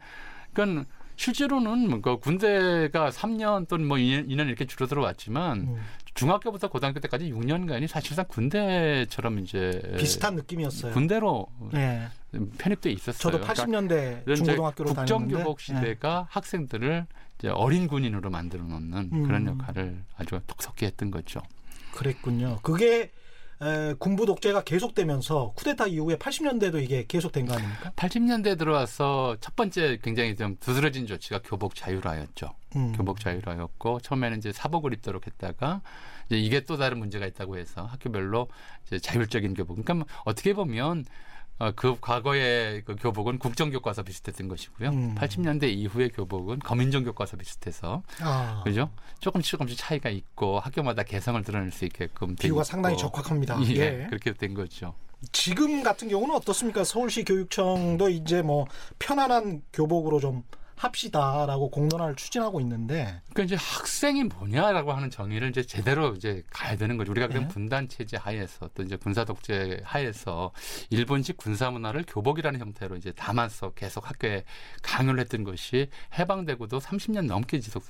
[0.53, 0.85] 그러니까
[1.19, 5.81] 실제로는 뭐그 군대가 3년 또는 뭐 2년, 2년 이렇게 줄어들어 왔지만 음.
[6.15, 10.93] 중학교부터 고등학교 때까지 6년간이 사실상 군대처럼 이제 비슷한 느낌이었어요.
[10.93, 12.09] 군대로 예.
[12.59, 13.19] 편입돼 있었어요.
[13.19, 15.65] 저도 그러니까 80년대 이런 이제 중고등학교로 다녔는데 국정교복 예.
[15.65, 17.07] 시대가 학생들을
[17.39, 19.23] 이제 어린 군인으로 만들어 놓는 음.
[19.25, 21.41] 그런 역할을 아주 톡톡히 했던 거죠.
[21.95, 22.61] 그랬군요.
[22.63, 23.11] 그게
[23.61, 27.93] 에, 군부 독재가 계속되면서 쿠데타 이후에 80년대도 이게 계속된 거 아닙니까?
[27.97, 32.55] 80년대 들어와서 첫 번째 굉장히 좀 두드러진 조치가 교복 자율화였죠.
[32.77, 32.93] 음.
[32.93, 35.83] 교복 자율화였고 처음에는 이제 사복을 입도록 했다가
[36.27, 38.49] 이제 이게 또 다른 문제가 있다고 해서 학교별로
[38.87, 39.75] 이제 자율적인 교복.
[39.77, 41.05] 그러니까 뭐 어떻게 보면 어,
[41.75, 44.91] 그 과거의 그 교복은 국정교과서 비슷했던 것이고요.
[44.91, 45.15] 음.
[45.17, 48.91] 80년대 이후의 교복은 검인정 교과서 비슷해서 아, 그죠?
[49.21, 52.63] 조금씩 조금씩 차이가 있고 학교마다 개성을 드러낼 수 있게끔 돼 비유가.
[52.63, 53.59] 상당히 적확합니다.
[53.71, 54.07] 예, 예.
[54.09, 54.95] 그렇게 된 거죠.
[55.33, 56.85] 지금 같은 경우는 어떻습니까?
[56.85, 58.67] 서울시 교육청도 이제 뭐
[59.01, 60.45] 편안한 교복으로 좀
[60.79, 66.97] 합시다라고 공론화를 추진하고 있는데 그러니까 이제 학생이 뭐냐라고 하는 정의를 이제 제대로 이제 가야 되는
[66.97, 67.11] 거죠.
[67.11, 67.49] 우리가 그냥 네.
[67.49, 70.53] 분단 체제 하에서 또 이제 군사 독재 하에서
[70.91, 74.45] 일본식 군사 문화를 교복이라는 형태로 이제 담아서 계속 학교에
[74.83, 75.89] 강요를 했던 것이
[76.19, 77.85] 해방되고도 30년 넘게 지속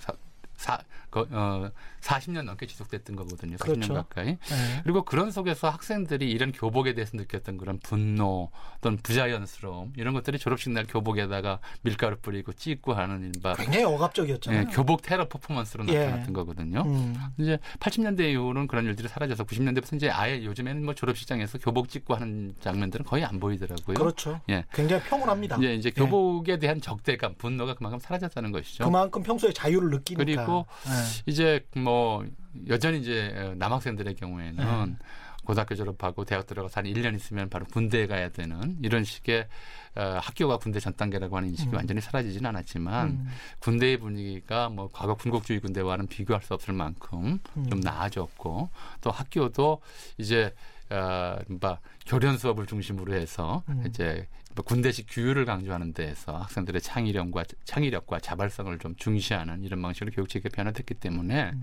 [0.59, 3.57] 사, 사, 거, 어, 40년 넘게 지속됐던 거거든요.
[3.57, 3.95] 40년 그렇죠.
[3.95, 4.29] 가까이.
[4.29, 4.37] 예.
[4.83, 10.71] 그리고 그런 속에서 학생들이 이런 교복에 대해서 느꼈던 그런 분노 또는 부자연스러움 이런 것들이 졸업식
[10.71, 14.61] 날 교복에다가 밀가루 뿌리고 찍고 하는 이른바 굉장히 억압적이었잖아요.
[14.61, 16.07] 예, 교복 테러 퍼포먼스로 예.
[16.07, 16.83] 나타났던 거거든요.
[16.83, 17.17] 음.
[17.39, 22.55] 이제 80년대 이후로는 그런 일들이 사라져서 90년대부터 이제 아예 요즘에는 뭐 졸업식장에서 교복 찍고 하는
[22.61, 23.97] 장면들은 거의 안 보이더라고요.
[23.97, 24.41] 그렇죠.
[24.51, 24.65] 예.
[24.73, 25.57] 굉장히 평온합니다.
[25.57, 28.85] 이제 이제 교복에 대한 적대감, 분노가 그만큼 사라졌다는 것이죠.
[28.85, 30.48] 그만큼 평소에 자유를 느끼니까.
[30.49, 31.23] 그리고 예.
[31.27, 32.25] 이제 뭐
[32.69, 35.07] 여전히 이제 남학생들의 경우에는 네.
[35.45, 39.49] 고등학교 졸업하고 대학 들어가서 한 1년 있으면 바로 군대에 가야 되는 이런 식의
[39.97, 41.77] 어, 학교가 군대 전 단계라고 하는 인식이 음.
[41.77, 43.29] 완전히 사라지진 않았지만 음.
[43.59, 47.71] 군대의 분위기가 뭐 과거 군국주의 군대와는 비교할 수 없을 만큼 음.
[47.71, 48.69] 좀 나아졌고
[49.01, 49.81] 또 학교도
[50.19, 50.55] 이제
[50.91, 53.85] 어, 뭐 교련 수업을 중심으로 해서 음.
[53.87, 60.29] 이제 뭐 군대식 규율을 강조하는 데에서 학생들의 창의력과 창의력과 자발성을 좀 중시하는 이런 방식으로 교육
[60.29, 61.63] 체계가 변화됐기 때문에 음.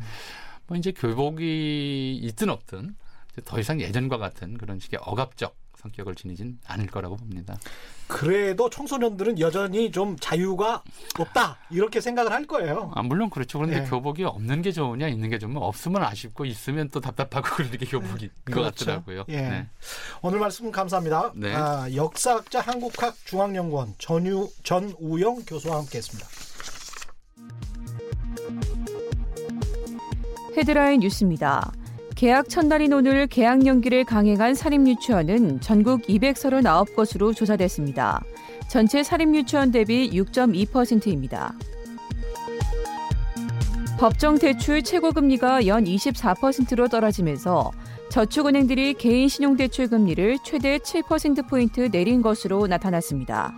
[0.68, 2.96] 뭐 이제 교복이 있든 없든
[3.34, 7.58] 이제 더 이상 예전과 같은 그런 식의 억압적 성격을 지니진 않을 거라고 봅니다.
[8.08, 10.84] 그래도 청소년들은 여전히 좀 자유가
[11.20, 12.92] 없다 이렇게 생각을 할 거예요.
[12.96, 13.60] 아, 물론 그렇죠.
[13.60, 13.90] 그런데 예.
[13.90, 18.30] 교복이 없는 게 좋으냐, 있는 게 좋으면 없으면 아쉽고 있으면 또 답답하고 그런 게 교복인
[18.46, 18.86] 것 그렇죠.
[18.86, 19.26] 같더라고요.
[19.30, 19.42] 예.
[19.42, 19.68] 네.
[20.22, 21.32] 오늘 말씀 감사합니다.
[21.36, 21.54] 네.
[21.54, 26.28] 아, 역사학자 한국학 중앙연구원 전유 전우영 교수와 함께했습니다.
[30.58, 31.72] 헤드라인 뉴스입니다.
[32.16, 38.24] 계약 첫날인 오늘 계약 연기를 강행한 사립유치원은 전국 239곳으로 조사됐습니다.
[38.70, 41.54] 전체 사립유치원 대비 6.2%입니다.
[44.00, 47.72] 법정 대출 최고 금리가 연 24%로 떨어지면서
[48.10, 53.58] 저축은행들이 개인 신용대출 금리를 최대 7%포인트 내린 것으로 나타났습니다.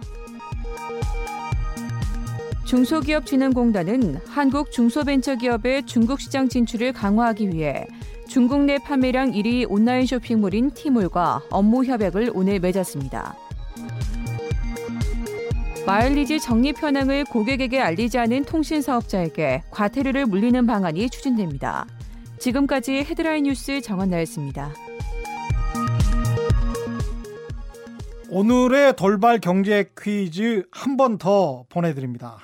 [2.67, 7.87] 중소기업진흥공단은 한국 중소벤처기업의 중국 시장 진출을 강화하기 위해
[8.27, 13.35] 중국 내 판매량 1위 온라인 쇼핑몰인 티몰과 업무 협약을 오늘 맺었습니다.
[15.85, 21.85] 마일리지 적립 현황을 고객에게 알리지 않은 통신 사업자에게 과태료를 물리는 방안이 추진됩니다.
[22.37, 24.73] 지금까지 헤드라인 뉴스 정한나였습니다.
[28.29, 32.37] 오늘의 돌발 경제 퀴즈 한 번 더 보내드립니다.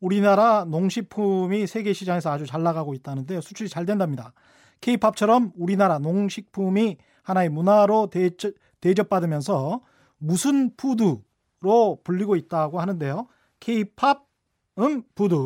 [0.00, 4.32] 우리나라 농식품이 세계 시장에서 아주 잘 나가고 있다는데 수출이 잘 된답니다.
[4.80, 9.82] 케이팝처럼 우리나라 농식품이 하나의 문화로 대접, 대접받으면서
[10.18, 13.28] 무슨 푸드로 불리고 있다고 하는데요.
[13.60, 14.26] 케이팝
[14.78, 15.36] 음 푸드.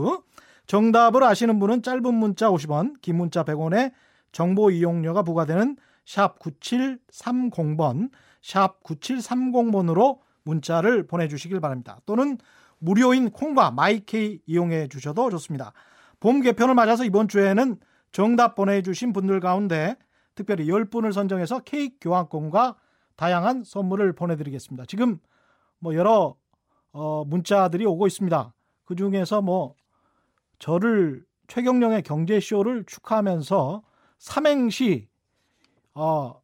[0.66, 3.92] 정답을 아시는 분은 짧은 문자 50원, 긴 문자 100원에
[4.32, 8.10] 정보 이용료가 부과되는 샵 9730번,
[8.42, 12.00] 샵 9730번으로 문자를 보내주시길 바랍니다.
[12.06, 12.38] 또는
[12.84, 15.72] 무료인 콩과 마이케이 이용해 주셔도 좋습니다.
[16.20, 17.78] 봄 개편을 맞아서 이번 주에는
[18.12, 19.96] 정답 보내주신 분들 가운데
[20.34, 22.76] 특별히 10분을 선정해서 케이크 교환권과
[23.16, 24.84] 다양한 선물을 보내드리겠습니다.
[24.86, 25.18] 지금
[25.78, 26.36] 뭐 여러
[26.92, 28.52] 어, 문자들이 오고 있습니다.
[28.84, 29.74] 그 중에서 뭐
[30.58, 33.82] 저를 최경령의 경제쇼를 축하하면서
[34.18, 35.08] 삼행시
[35.94, 36.40] 어,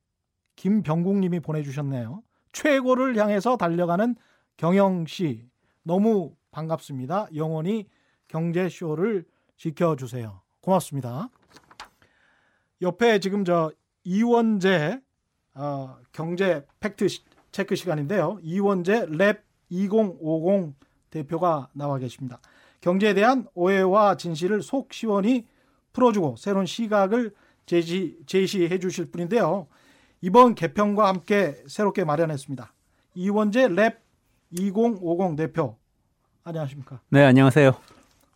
[0.56, 2.22] 김병국님이 보내주셨네요.
[2.52, 4.16] 최고를 향해서 달려가는
[4.56, 5.49] 경영씨
[5.82, 7.28] 너무 반갑습니다.
[7.34, 7.88] 영원히
[8.28, 9.24] 경제쇼를
[9.56, 10.40] 지켜주세요.
[10.60, 11.28] 고맙습니다.
[12.82, 13.72] 옆에 지금 저
[14.04, 15.00] 이원재
[15.54, 18.38] 어, 경제 팩트 시, 체크 시간인데요.
[18.42, 20.74] 이원재 랩 2050
[21.10, 22.40] 대표가 나와 계십니다.
[22.80, 25.46] 경제에 대한 오해와 진실을 속 시원히
[25.92, 27.34] 풀어주고 새로운 시각을
[27.66, 29.66] 제시, 제시해 주실 분인데요.
[30.22, 32.72] 이번 개편과 함께 새롭게 마련했습니다.
[33.14, 33.99] 이원재 랩
[34.50, 35.76] 2050 대표
[36.44, 37.00] 안녕하십니까?
[37.10, 37.72] 네, 안녕하세요.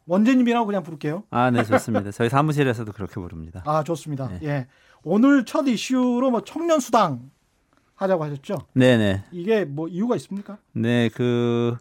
[0.07, 1.25] 원재님이라고 그냥 부를게요.
[1.31, 2.11] 아, 네, 좋습니다.
[2.11, 3.63] 저희 사무실에서도 그렇게 부릅니다.
[3.67, 4.29] 아, 좋습니다.
[4.29, 4.39] 네.
[4.43, 4.67] 예.
[5.03, 7.31] 오늘 첫 이슈로 뭐 청년 수당
[7.95, 8.59] 하자고 하셨죠?
[8.75, 9.25] 네, 네.
[9.33, 10.59] 이게 뭐 이유가 있습니까?
[10.73, 11.77] 네, 그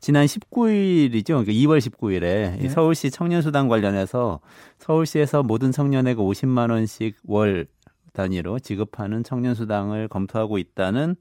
[0.00, 1.26] 지난 19일이죠.
[1.26, 2.68] 그러니까 2월 19일에 네.
[2.70, 4.40] 서울시 청년 수당 관련해서
[4.78, 7.66] 서울시에서 모든 청년에게 50만 원씩 월
[8.14, 11.16] 단위로 지급하는 청년 수당을 검토하고 있다는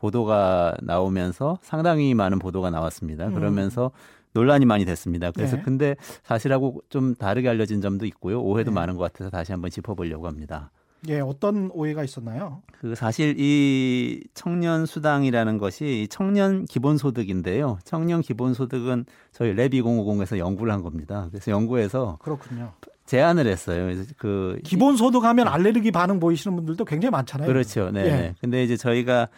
[0.00, 3.28] 보도가 나오면서 상당히 많은 보도가 나왔습니다.
[3.28, 3.34] 음.
[3.34, 3.90] 그러면서
[4.32, 5.30] 논란이 많이 됐습니다.
[5.32, 5.62] 그래서 네.
[5.62, 8.40] 근데 사실하고 좀 다르게 알려진 점도 있고요.
[8.40, 8.74] 오해도 네.
[8.76, 10.70] 많은 것 같아서 다시 한번 짚어보려고 합니다.
[11.08, 12.62] 예, 어떤 오해가 있었나요?
[12.78, 17.78] 그 사실 이 청년 수당이라는 것이 청년 기본소득인데요.
[17.84, 21.28] 청년 기본소득은 저희 랩 2050에서 연구를 한 겁니다.
[21.30, 22.72] 그래서 연구에서 그렇군요.
[23.06, 24.04] 제안을 했어요.
[24.18, 27.48] 그 기본소득 하면 알레르기 반응 보이시는 분들도 굉장히 많잖아요.
[27.48, 27.90] 그렇죠.
[27.90, 28.04] 네.
[28.04, 28.10] 예.
[28.10, 28.34] 네.
[28.40, 29.28] 근데 이제 저희가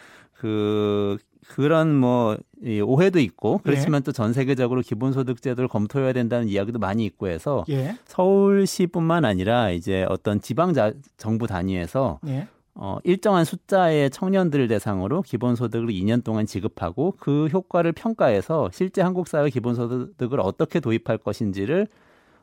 [0.43, 7.29] 그 그런 뭐이 오해도 있고 그렇지만 또전 세계적으로 기본소득 제도를 검토해야 된다는 이야기도 많이 있고
[7.29, 7.97] 해서 예.
[8.07, 12.49] 서울시뿐만 아니라 이제 어떤 지방 자, 정부 단위에서 예.
[12.75, 19.49] 어, 일정한 숫자의 청년들을 대상으로 기본소득을 2년 동안 지급하고 그 효과를 평가해서 실제 한국 사회
[19.49, 21.87] 기본소득을 어떻게 도입할 것인지를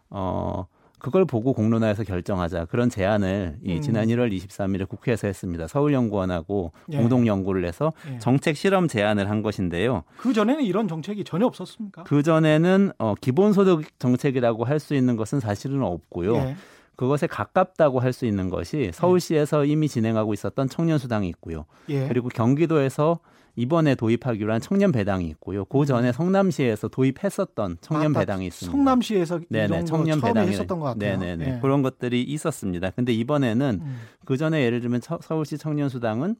[0.09, 0.67] 어,
[0.99, 3.81] 그걸 보고 공론화해서 결정하자 그런 제안을 이 음.
[3.81, 5.67] 지난 1월 23일에 국회에서 했습니다.
[5.67, 6.97] 서울연구원하고 예.
[6.97, 8.19] 공동 연구를 해서 예.
[8.19, 10.03] 정책 실험 제안을 한 것인데요.
[10.17, 12.03] 그 전에는 이런 정책이 전혀 없었습니까?
[12.03, 16.35] 그 전에는 어, 기본소득 정책이라고 할 수 있는 것은 사실은 없고요.
[16.35, 16.55] 예.
[16.95, 21.65] 그것에 가깝다고 할 수 있는 것이 서울시에서 이미 진행하고 있었던 청년수당이 있고요.
[21.89, 22.07] 예.
[22.07, 23.19] 그리고 경기도에서
[23.59, 25.65] 이번에 도입하기로 한 청년 배당이 있고요.
[25.65, 28.15] 그 전에 성남시에서 도입했었던 청년 음.
[28.15, 28.71] 아, 배당이 있습니다.
[28.71, 31.17] 성남시에서 네네, 청년 배당이 했었던 것 같아요.
[31.17, 31.59] 네네네 예.
[31.59, 32.91] 그런 것들이 있었습니다.
[32.91, 33.97] 근데 이번에는 음.
[34.23, 36.37] 그 전에 예를 들면 서- 서울시 청년수당은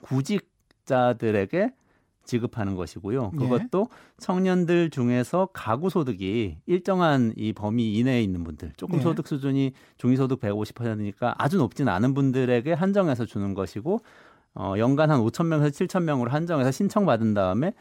[0.00, 1.72] 구직자들에게
[2.24, 3.32] 지급하는 것이고요.
[3.34, 3.36] 예.
[3.38, 9.02] 그것도 청년들 중에서 가구 소득이 일정한 이 범위 이내에 있는 분들, 조금 예.
[9.02, 14.00] 소득 수준이 중위 소득 150%니까 아주 높진 않은 분들에게 한정해서 주는 것이고
[14.54, 17.72] 어, 연간 한 5천 명에서 7천 명으로 한정해서 신청받은 다음에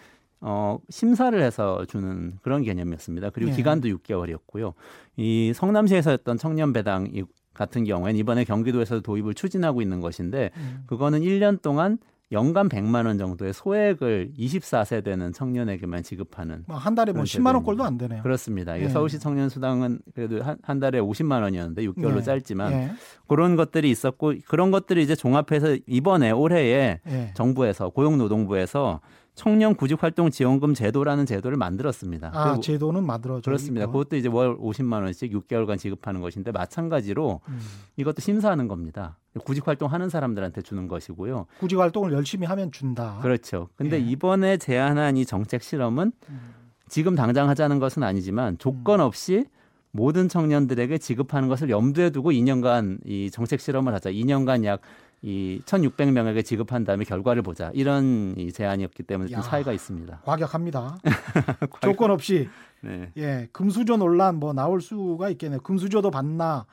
[0.42, 3.30] 어, 심사를 해서 주는 그런 개념이었습니다.
[3.30, 3.56] 그리고 예.
[3.56, 4.74] 기간도 6개월이었고요.
[5.16, 10.84] 이 성남시에서 했던 청년 배당 이- 같은 경우에는 이번에 경기도에서 도입을 추진하고 있는 것인데 음.
[10.88, 12.00] 그거는 1년 동안
[12.34, 17.84] 연간 100만 원 정도의 소액을 24세 되는 청년에게만 지급하는 뭐한 달에 뭐 그런 10만 원꼴도.
[17.84, 18.22] 안 되네요.
[18.24, 18.80] 그렇습니다.
[18.80, 18.90] 예.
[18.90, 22.22] 서울시 청년 수당은 그래도 한, 한 달에 50만 원이었는데 6개월로 예.
[22.22, 22.92] 짧지만 예.
[23.28, 27.32] 그런 것들이 있었고 그런 것들이 이제 종합해서 이번에 올해에 예.
[27.36, 29.00] 정부에서 고용노동부에서
[29.36, 32.32] 청년 구직 활동 지원금 제도라는 제도를 만들었습니다.
[32.34, 33.86] 아, 제도는 만들어져 그렇습니다.
[33.86, 33.94] 있고.
[33.94, 37.60] 그것도 이제 월 50만 원씩 6개월간 지급하는 것인데 마찬가지로 음.
[37.98, 39.18] 이것도 심사하는 겁니다.
[39.44, 41.48] 구직 활동 하는 사람들한테 주는 것이고요.
[41.60, 43.18] 구직 활동을 열심히 하면 준다.
[43.22, 43.70] 그렇죠.
[43.76, 44.00] 근데 예.
[44.02, 46.40] 이번에 제안한 이 정책 실험은 음.
[46.88, 49.46] 지금 당장 하자는 것은 아니지만 조건 없이
[49.90, 54.12] 모든 청년들에게 지급하는 것을 염두에 두고 2년간 이 정책 실험을 하자.
[54.12, 54.82] 2년간 약
[55.24, 57.72] 이 1,600명에게 지급한 다음에 결과를 보자.
[57.74, 59.42] 이런 이 제안이었기 때문에 좀 야.
[59.42, 60.20] 차이가 있습니다.
[60.26, 60.98] 과격합니다.
[61.82, 62.50] 조건 없이
[62.82, 63.10] 네.
[63.16, 65.62] 예 금수저 논란 뭐 나올 수가 있겠네요.
[65.62, 66.66] 금수저도 받나.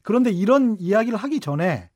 [0.00, 1.90] 그런데 이런 이야기를 하기 전에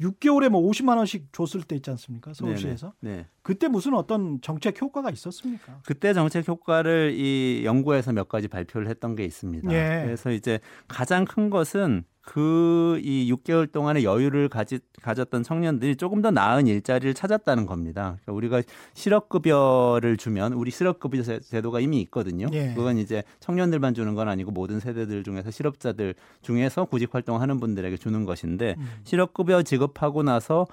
[0.00, 2.34] 6개월에 뭐 50만 원씩 줬을 때 있지 않습니까?
[2.34, 2.92] 서울시에서.
[3.00, 3.16] 네네.
[3.16, 3.26] 네.
[3.42, 5.78] 그때 무슨 어떤 정책 효과가 있었습니까?
[5.86, 9.72] 그때 정책 효과를 이 연구에서 몇 가지 발표를 했던 게 있습니다.
[9.72, 10.02] 예.
[10.04, 16.30] 그래서 이제 가장 큰 것은 그 이 6개월 동안의 여유를 가지, 가졌던 청년들이 조금 더
[16.30, 18.16] 나은 일자리를 찾았다는 겁니다.
[18.24, 18.62] 그러니까 우리가
[18.94, 22.46] 실업급여를 주면 우리 실업급여 제- 제도가 이미 있거든요.
[22.52, 22.72] 예.
[22.74, 28.24] 그건 이제 청년들만 주는 건 아니고 모든 세대들 중에서 실업자들 중에서 구직 활동하는 분들에게 주는
[28.24, 28.88] 것인데 음.
[29.04, 30.66] 실업급여 지급하고 나서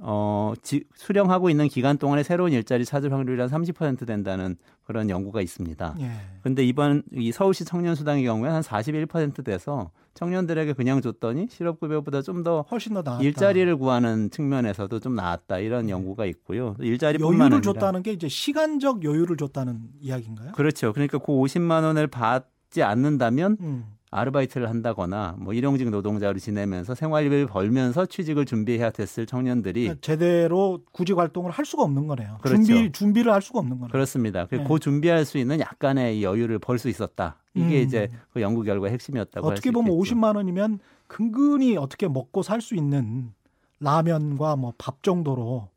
[0.00, 5.40] 어, 지, 수령하고 있는 기간 동안에 새로운 일자리 찾을 확률이 한 30% 된다는 그런 연구가
[5.42, 5.96] 있습니다.
[6.00, 6.10] 예.
[6.42, 12.62] 근데 이번 이 서울시 청년 수당의 경우에 한41% 돼서 청년들에게 그냥 줬더니 실업급여보다 좀 더
[12.70, 13.22] 훨씬 더 나았다.
[13.24, 16.76] 일자리를 구하는 측면에서도 좀 나았다 이런 연구가 있고요.
[16.78, 20.52] 일자리뿐만 여유를 줬다는 게 이제 시간적 여유를 줬다는 이야기인가요?
[20.52, 20.92] 그렇죠.
[20.92, 23.84] 그러니까 그 50만 원을 받지 않는다면 음.
[24.10, 31.18] 아르바이트를 한다거나 뭐 일용직 노동자로 지내면서 생활비를 벌면서 취직을 준비해야 됐을 청년들이 그러니까 제대로 구직
[31.18, 32.38] 활동을 할 수가 없는 거네요.
[32.42, 32.62] 그렇죠.
[32.62, 33.92] 준비 준비를 할 수가 없는 거네요.
[33.92, 34.46] 그렇습니다.
[34.46, 34.64] 그 네.
[34.66, 37.36] 그 준비할 수 있는 약간의 이 여유를 벌 수 있었다.
[37.54, 37.86] 이게 음.
[37.86, 40.14] 이제 그 연구 결과의 핵심이었다고 어떻게 보면 있겠죠.
[40.14, 43.32] 50만 원이면 근근히 어떻게 먹고 살 수 있는
[43.80, 45.68] 라면과 뭐 밥 정도로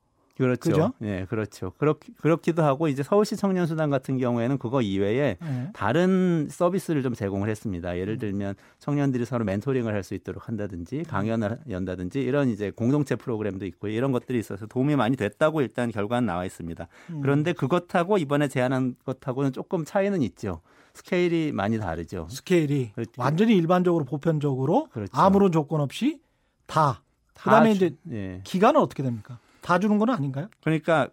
[0.41, 0.69] 그렇죠.
[0.71, 0.93] 그죠?
[1.03, 1.71] 예, 그렇죠.
[1.77, 5.69] 그렇, 그렇기도 하고 이제 서울시 청년수당 같은 경우에는 그거 이외에 예.
[5.73, 7.97] 다른 서비스를 좀 제공을 했습니다.
[7.97, 13.67] 예를 들면 청년들이 서로 멘토링을 할 수 있도록 한다든지 강연을 연다든지 이런 이제 공동체 프로그램도
[13.67, 13.91] 있고요.
[13.91, 16.87] 이런 것들이 있어서 도움이 많이 됐다고 일단 결과는 나와 있습니다.
[17.11, 17.21] 음.
[17.21, 20.61] 그런데 그것하고 이번에 제안한 것하고는 조금 차이는 있죠.
[20.95, 22.27] 스케일이 많이 다르죠.
[22.31, 23.11] 스케일이 그렇죠.
[23.17, 25.11] 완전히 일반적으로 보편적으로 그렇죠.
[25.15, 26.19] 아무런 조건 없이
[26.65, 27.03] 다.
[27.33, 28.41] 다 그다음에 주- 이제 예.
[28.43, 29.37] 기간은 어떻게 됩니까?
[29.71, 30.49] 다 주는 건 아닌가요?
[30.61, 31.07] 그러니까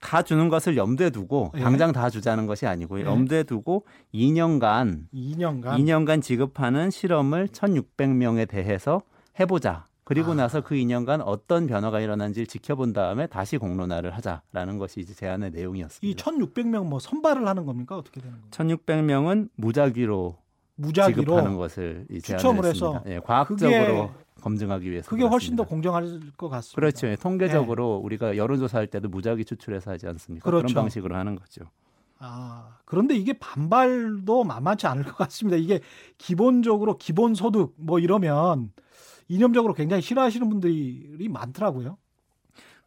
[0.00, 1.60] 다 주는 것을 염두에 두고 예.
[1.60, 3.02] 당장 다 주자는 것이 아니고요.
[3.02, 3.06] 예.
[3.06, 9.02] 염두에 두고 2년간 2년간 2년간 지급하는 실험을 1,600명에 대해서
[9.38, 9.84] 해보자.
[10.04, 10.34] 그리고 아.
[10.36, 15.52] 나서 그 2년간 어떤 변화가 일어난지를 지켜본 다음에 다시 공론화를 하자라는 것이 이제 제안의 이
[15.56, 16.24] 내용이었습니다.
[16.24, 17.98] 1,600명 뭐 선발을 하는 겁니까?
[17.98, 18.56] 어떻게 되는 겁니까?
[18.56, 20.38] 1,600명은 무작위로
[20.76, 23.14] 무작위로 지급하는 것을 이 추첨을 제안을 해서 했습니다.
[23.14, 24.10] 예, 과학적으로
[24.48, 25.68] 검증하기 위해서 그게 훨씬 더 그렇습니다.
[25.68, 26.74] 공정할 것 같습니다.
[26.74, 27.06] 그렇죠.
[27.08, 30.44] 예, 통계적으로 우리가 여론조사할 때도 무작위 추출해서 하지 않습니까?
[30.44, 30.66] 그렇죠.
[30.66, 31.64] 그런 방식으로 하는 거죠.
[32.20, 35.56] 아, 그런데 이게 반발도 만만치 않을 것 같습니다.
[35.56, 35.80] 이게
[36.16, 38.72] 기본적으로 기본소득 뭐 이러면
[39.28, 41.98] 이념적으로 굉장히 싫어하시는 분들이 많더라고요.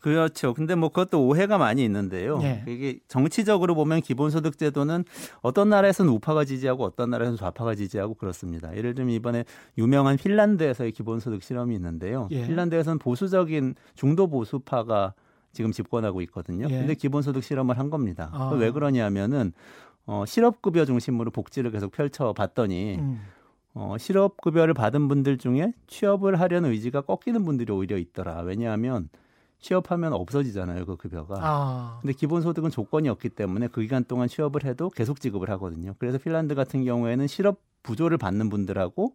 [0.02, 0.54] 그렇죠.
[0.56, 2.40] 근데 뭐 그것도 오해가 많이 있는데요.
[2.42, 2.64] 예.
[2.68, 5.06] 이게 정치적으로 보면 기본소득 제도는
[5.42, 8.76] 어떤 나라에서는 우파가 지지하고 어떤 나라에서는 좌파가 지지하고 그렇습니다.
[8.76, 9.46] 예를 들면 이번에
[9.78, 12.28] 유명한 핀란드에서의 기본소득 실험이 있는데요.
[12.32, 12.46] 예.
[12.48, 15.14] 핀란드에서는 보수적인 중도 보수파가
[15.54, 16.66] 지금 집권하고 있거든요.
[16.70, 16.80] 예.
[16.80, 18.32] 근데 기본소득 실험을 한 겁니다.
[18.34, 18.52] 아.
[18.56, 19.54] 왜 그러냐면은
[20.08, 23.22] 어, 실업급여 중심으로 복지를 계속 펼쳐 봤더니 음.
[23.76, 28.42] 어, 실업급여를 받은 분들 중에 취업을 하려는 의지가 꺾이는 분들이 오히려 있더라.
[28.42, 29.10] 왜냐하면
[29.62, 31.36] 취업하면 없어지잖아요, 그 급여가.
[31.40, 35.94] 아, 근데 기본소득은 조건이 없기 때문에 그 기간 동안 취업을 해도 계속 지급을 하거든요.
[36.00, 39.14] 그래서 핀란드 같은 경우에는 실업 부조를 받는 분들하고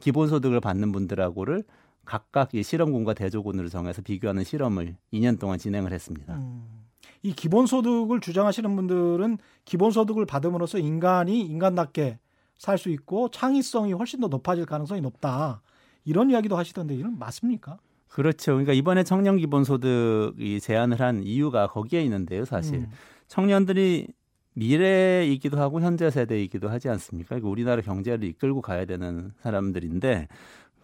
[0.00, 1.64] 기본소득을 받는 분들하고를
[2.04, 6.34] 각각 이 실험군과 대조군으로 정해서 비교하는 실험을 2년 동안 진행을 했습니다.
[6.34, 6.86] 음.
[7.22, 12.18] 이 기본소득을 주장하시는 분들은 기본소득을 받음으로써 인간이 인간답게
[12.58, 15.62] 살 수 있고 창의성이 훨씬 더 높아질 가능성이 높다.
[16.04, 17.78] 이런 이야기도 하시던데 이는 맞습니까?
[18.10, 18.52] 그렇죠.
[18.52, 22.74] 그러니까 이번에 청년 기본소득이 제안을 한 이유가 거기에 있는데요, 사실.
[22.74, 22.90] 음.
[23.28, 24.08] 청년들이
[24.54, 27.28] 미래이기도 하고 현재 세대이기도 하지 않습니까?
[27.30, 30.26] 그러니까 우리나라 경제를 이끌고 가야 되는 사람들인데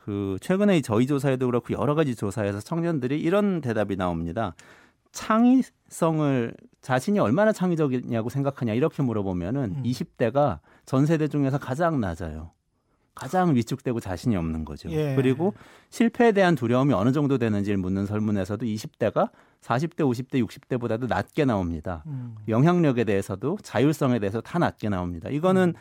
[0.04, 4.54] 그 최근에 이 저희 조사에도 그렇고 여러 가지 조사에서 청년들이 이런 대답이 나옵니다.
[5.10, 9.82] 창의성을 자신이 얼마나 창의적이냐고 생각하냐 이렇게 물어보면은 음.
[9.82, 12.52] 20대가 전 세대 중에서 가장 낮아요.
[13.16, 14.90] 가장 위축되고 자신이 없는 거죠.
[14.90, 15.14] 예.
[15.16, 15.54] 그리고
[15.88, 19.30] 실패에 대한 두려움이 어느 정도 되는지를 묻는 설문에서도 20대가
[19.62, 22.04] 40대, 50대, 60대보다도 낮게 나옵니다.
[22.06, 22.36] 음.
[22.46, 25.30] 영향력에 대해서도 자율성에 대해서 다 낮게 나옵니다.
[25.30, 25.72] 이거는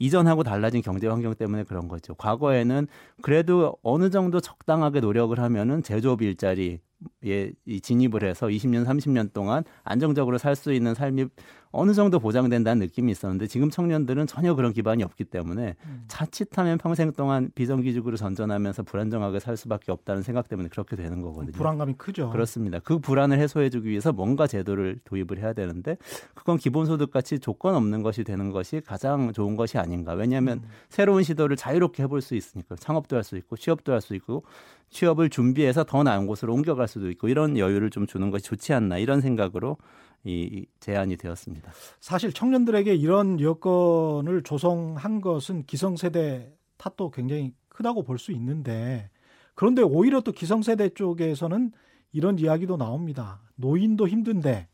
[0.00, 2.14] 이전하고 달라진 경제 환경 때문에 그런 거죠.
[2.14, 2.86] 과거에는
[3.20, 6.78] 그래도 어느 정도 적당하게 노력을 하면은 제조업 일자리에
[7.22, 11.26] 이 진입을 해서 20년, 30년 동안 안정적으로 살 수 있는 삶이
[11.70, 16.04] 어느 정도 보장된다는 느낌이 있었는데 지금 청년들은 전혀 그런 기반이 없기 때문에 음.
[16.08, 21.52] 자칫하면 평생 동안 비정규직으로 전전하면서 불안정하게 살 수밖에 없다는 생각 때문에 그렇게 되는 거거든요.
[21.52, 22.30] 불안감이 크죠.
[22.30, 22.78] 그렇습니다.
[22.78, 25.96] 그 불안을 해소해주기 위해서 뭔가 제도를 도입을 해야 되는데
[26.34, 30.14] 그건 기본소득 같이 조건 없는 것이 되는 것이 가장 좋은 것이 아닌가.
[30.14, 30.68] 왜냐하면 음.
[30.88, 34.42] 새로운 시도를 자유롭게 해볼 수 있으니까 창업도 할 수 있고 취업도 할 수 있고
[34.90, 38.96] 취업을 준비해서 더 나은 곳으로 옮겨갈 수도 있고 이런 여유를 좀 주는 것이 좋지 않나
[38.96, 39.76] 이런 생각으로
[40.24, 41.72] 이 제안이 되었습니다.
[42.00, 49.10] 사실 청년들에게 이런 여건을 조성한 것은 기성세대 탓도 굉장히 크다고 볼 수 있는데
[49.54, 51.72] 그런데 오히려 또 기성세대 쪽에서는
[52.12, 53.40] 이런 이야기도 나옵니다.
[53.56, 54.68] 노인도 힘든데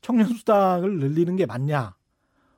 [0.00, 1.94] 청년 수당을 늘리는 게 맞냐?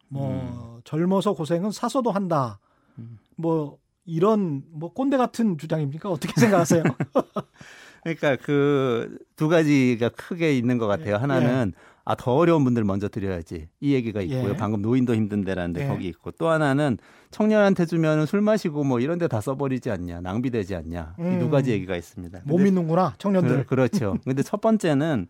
[0.08, 2.58] 뭐 젊어서 고생은 사서도 한다.
[2.98, 3.18] 음.
[3.36, 6.10] 뭐 이런 뭐 꼰대 같은 주장입니까?
[6.10, 6.82] 어떻게 생각하세요?
[8.14, 11.10] 그러니까 그 두 가지가 크게 있는 것 같아요.
[11.10, 11.18] 예.
[11.18, 11.72] 하나는
[12.04, 14.50] 아더 어려운 분들 먼저 드려야지 이 얘기가 있고요.
[14.50, 14.56] 예.
[14.56, 15.88] 방금 노인도 힘든데라는데 예.
[15.88, 16.96] 거기 있고 또 하나는
[17.32, 21.38] 청년한테 주면 술 마시고 뭐 이런 데 다 써버리지 않냐 낭비되지 않냐 이 음.
[21.40, 22.40] 두 가지 얘기가 있습니다.
[22.44, 23.64] 못 믿는구나 청년들.
[23.64, 24.16] 그, 그렇죠.
[24.24, 25.26] 근데 첫 번째는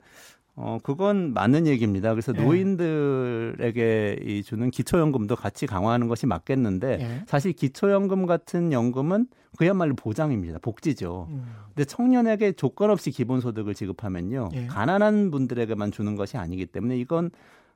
[0.58, 2.10] 어 그건 맞는 얘기입니다.
[2.12, 2.42] 그래서 예.
[2.42, 7.22] 노인들에게 이 주는 기초연금도 같이 강화하는 것이 맞겠는데 예.
[7.26, 9.26] 사실 기초연금 같은 연금은
[9.58, 10.58] 그야말로 보장입니다.
[10.58, 11.28] 복지죠.
[11.30, 11.44] 음.
[11.68, 14.48] 근데 청년에게 조건 없이 기본소득을 지급하면요.
[14.54, 14.66] 예.
[14.66, 17.30] 가난한 분들에게만 주는 것이 아니기 때문에 이건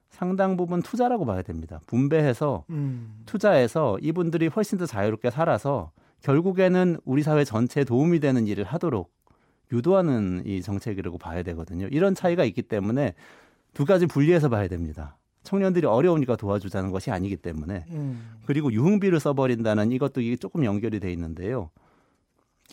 [0.08, 1.80] 상당 부분 투자라고 봐야 됩니다.
[1.86, 3.22] 분배해서 음.
[3.26, 9.10] 투자해서 이분들이 훨씬 더 자유롭게 살아서 결국에는 우리 사회 전체에 도움이 되는 일을 하도록
[9.72, 11.86] 유도하는 이 정책이라고 봐야 되거든요.
[11.90, 13.14] 이런 차이가 있기 때문에
[13.74, 15.16] 두 가지 분리해서 봐야 됩니다.
[15.42, 18.36] 청년들이 어려우니까 도와주자는 것이 아니기 때문에 음.
[18.44, 21.70] 그리고 유흥비를 써버린다는 이것도 이게 조금 연결이 돼 있는데요.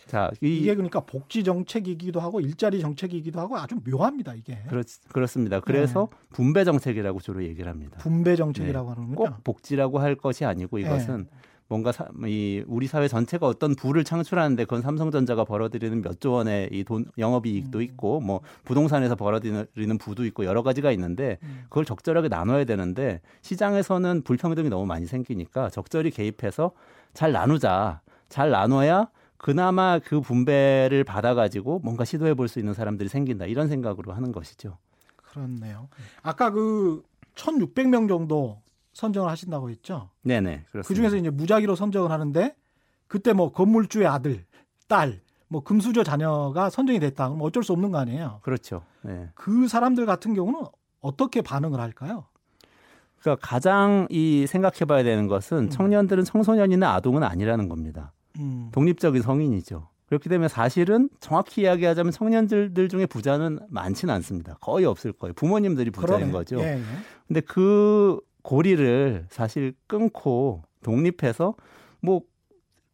[0.05, 5.59] 자, 이, 이게 그러니까 복지 정책이기도 하고 일자리 정책이기도 하고 아주 묘합니다 이게 그렇, 그렇습니다.
[5.59, 7.97] 그래서 분배 정책이라고 주로 얘기를 합니다.
[7.99, 9.15] 분배 정책이라고 하는군요.
[9.15, 11.27] 꼭 복지라고 할 것이 아니고 이것은
[11.69, 16.69] 뭔가 사, 이 우리 사회 전체가 어떤 부를 창출하는데 그건 삼성전자가 벌어들이는 몇 조 원의
[16.71, 17.83] 이 돈 영업이익도 음.
[17.83, 21.61] 있고 뭐 부동산에서 벌어들이는 부도 있고 여러 가지가 있는데 음.
[21.69, 26.71] 그걸 적절하게 나눠야 되는데 시장에서는 불평등이 너무 많이 생기니까 적절히 개입해서
[27.13, 28.01] 잘 나누자.
[28.29, 33.45] 잘 나눠야 그나마 그 분배를 받아가지고 뭔가 시도해 볼 수 있는 사람들이 생긴다.
[33.45, 34.77] 이런 생각으로 하는 것이죠.
[35.17, 35.89] 그렇네요.
[36.23, 37.03] 아까 그
[37.35, 38.61] 1,600명 정도
[38.97, 40.09] 선정을 하신다고 했죠.
[40.23, 40.65] 네네.
[40.71, 40.87] 그렇습니다.
[40.87, 42.55] 그 중에서 이제 무작위로 선정을 하는데
[43.07, 44.43] 그때 뭐 건물주의 아들,
[44.87, 47.29] 딸, 뭐 금수저 자녀가 선정이 됐다.
[47.29, 48.39] 그럼 어쩔 수 없는 거 아니에요.
[48.41, 48.81] 그렇죠.
[49.03, 49.29] 네.
[49.35, 50.61] 그 사람들 같은 경우는
[50.99, 52.25] 어떻게 반응을 할까요?
[53.19, 55.69] 그러니까 가장 이 생각해 봐야 되는 것은 음.
[55.69, 58.13] 청년들은 청소년이나 아동은 아니라는 겁니다.
[58.39, 58.69] 음.
[58.71, 59.89] 독립적인 성인이죠.
[60.07, 64.57] 그렇기 때문에 사실은 정확히 이야기하자면 청년들 중에 부자는 많지는 않습니다.
[64.61, 65.33] 거의 없을 거예요.
[65.33, 66.31] 부모님들이 부자인 그러네.
[66.31, 66.59] 거죠.
[66.59, 66.81] 예, 예.
[67.27, 71.55] 근데 그 고리를 사실 끊고 독립해서
[71.99, 72.21] 뭐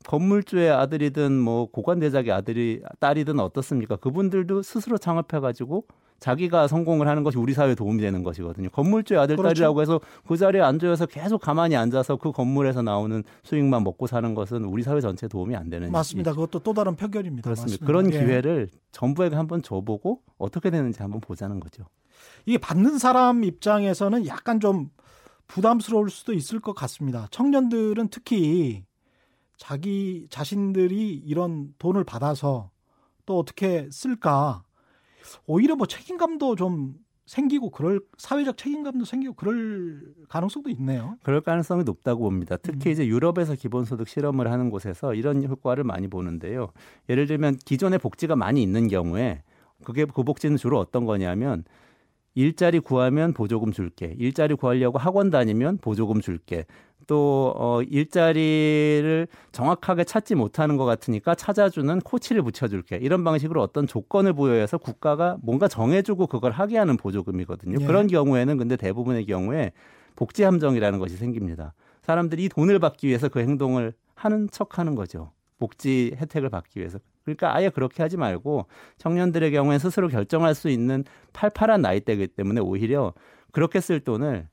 [0.03, 3.97] 건물주의 아들이든 뭐 고관대작의 아들이 딸이든 어떻습니까?
[3.97, 5.85] 그분들도 스스로 창업해 가지고
[6.19, 8.71] 자기가 성공을 하는 것이 우리 사회에 도움이 되는 것이거든요.
[8.71, 9.53] 건물주의 아들 그렇죠.
[9.53, 14.63] 딸이라고 해서 그 자리에 앉아서 계속 가만히 앉아서 그 건물에서 나오는 수익만 먹고 사는 것은
[14.63, 16.31] 우리 사회 전체에 도움이 안 되는 맞습니다.
[16.31, 16.41] 일이죠.
[16.41, 17.43] 그것도 또 다른 편견입니다.
[17.43, 17.73] 그렇습니다.
[17.73, 17.85] 맞습니다.
[17.85, 18.25] 그런 예.
[18.25, 21.83] 기회를 정부에게 한번 줘보고 어떻게 되는지 한번 보자는 거죠.
[22.47, 24.89] 이게 받는 사람 입장에서는 약간 좀
[25.47, 27.27] 부담스러울 수도 있을 것 같습니다.
[27.31, 28.85] 청년들은 특히
[29.57, 32.71] 자기 자신들이 이런 돈을 받아서
[33.25, 34.63] 또 어떻게 쓸까
[35.45, 41.17] 오히려 뭐 책임감도 좀 생기고 그럴 사회적 책임감도 생기고 그럴 가능성도 있네요.
[41.23, 42.57] 그럴 가능성이 높다고 봅니다.
[42.57, 42.91] 특히 음.
[42.91, 46.71] 이제 유럽에서 기본소득 실험을 하는 곳에서 이런 효과를 많이 보는데요.
[47.09, 49.43] 예를 들면 기존의 복지가 많이 있는 경우에
[49.85, 51.63] 그게 그 복지는 주로 어떤 거냐면
[52.35, 54.15] 일자리 구하면 보조금 줄게.
[54.17, 56.65] 일자리 구하려고 학원 다니면 보조금 줄게.
[57.05, 62.97] 또 어, 일자리를 정확하게 찾지 못하는 것 같으니까 찾아주는 코치를 붙여줄게.
[63.01, 67.77] 이런 방식으로 어떤 조건을 부여해서 국가가 뭔가 정해주고 그걸 하게 하는 보조금이거든요.
[67.81, 67.85] 예.
[67.85, 69.73] 그런 경우에는 근데 대부분의 경우에
[70.15, 71.73] 복지 함정이라는 것이 생깁니다.
[72.03, 75.31] 사람들이 이 돈을 받기 위해서 그 행동을 하는 척 하는 거죠.
[75.59, 76.99] 복지 혜택을 받기 위해서.
[77.23, 78.67] 그러니까 아예 그렇게 하지 말고
[78.97, 81.03] 청년들의 경우에 스스로 결정할 수 있는
[81.33, 83.13] 팔팔한 나이대이기 때문에 오히려
[83.51, 84.47] 그렇게 쓸 돈을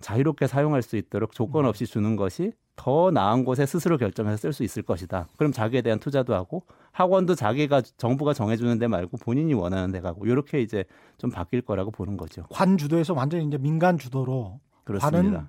[0.00, 4.62] 자유롭게 사용할 수 있도록 조건 없이 주는 것이 더 나은 곳에 스스로 결정해서 쓸 수
[4.62, 5.26] 있을 것이다.
[5.36, 10.26] 그럼 자기에 대한 투자도 하고 학원도 자기가 정부가 정해주는 데 말고 본인이 원하는 데 가고
[10.26, 10.84] 이렇게 이제
[11.16, 12.44] 좀 바뀔 거라고 보는 거죠.
[12.50, 15.18] 관 주도에서 완전히 이제 민간 주도로 그렇습니다.
[15.18, 15.48] 관은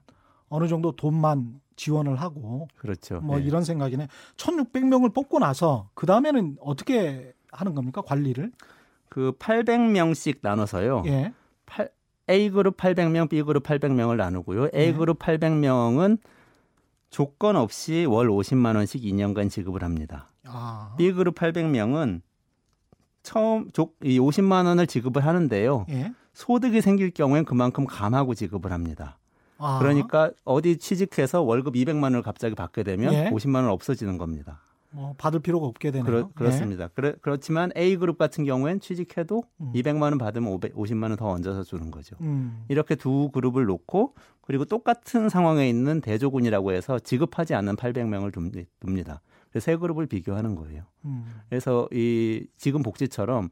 [0.49, 3.21] 어느 정도 돈만 지원을 하고 그렇죠.
[3.21, 3.45] 뭐 네.
[3.45, 4.07] 이런 생각이네.
[4.35, 8.51] 1,600명을 뽑고 나서 그 다음에는 어떻게 하는 겁니까 관리를?
[9.07, 11.03] 그 800명씩 나눠서요.
[11.05, 11.33] 예.
[11.65, 11.89] 팔-
[12.29, 14.65] A 그룹 800명, B 그룹 800명을 나누고요.
[14.75, 14.93] A 네.
[14.93, 16.17] 그룹 800명은
[17.09, 20.31] 조건 없이 월 50만 원씩 2년간 지급을 합니다.
[20.45, 20.93] 아.
[20.97, 22.21] B 그룹 800명은
[23.23, 25.85] 처음 조, 이 50만 원을 지급을 하는데요.
[25.89, 26.13] 예.
[26.33, 29.17] 소득이 생길 경우엔 그만큼 감하고 지급을 합니다.
[29.59, 29.77] 아.
[29.79, 33.29] 그러니까 어디 취직해서 월급 200만 원을 갑자기 받게 되면 예.
[33.29, 34.61] 50만 원 없어지는 겁니다.
[34.91, 36.03] 뭐 받을 필요가 없게 되네요.
[36.05, 36.87] 그렇, 그렇습니다.
[36.95, 39.71] 그래, 그렇지만 A 그룹 같은 경우엔 취직해도 음.
[39.75, 42.15] 200만 원 받으면 500, 50만 원 더 얹어서 주는 거죠.
[42.21, 42.25] 예.
[42.25, 42.63] 음.
[42.69, 48.33] 이렇게 두 그룹을 놓고 그리고 똑같은 상황에 있는 대조군이라고 해서 지급하지 않는 800명을
[48.83, 49.21] 둡니다.
[49.51, 50.83] 그래서 세 그룹을 비교하는 거예요.
[51.05, 51.25] 음.
[51.49, 53.49] 그래서 이 지금 복지처럼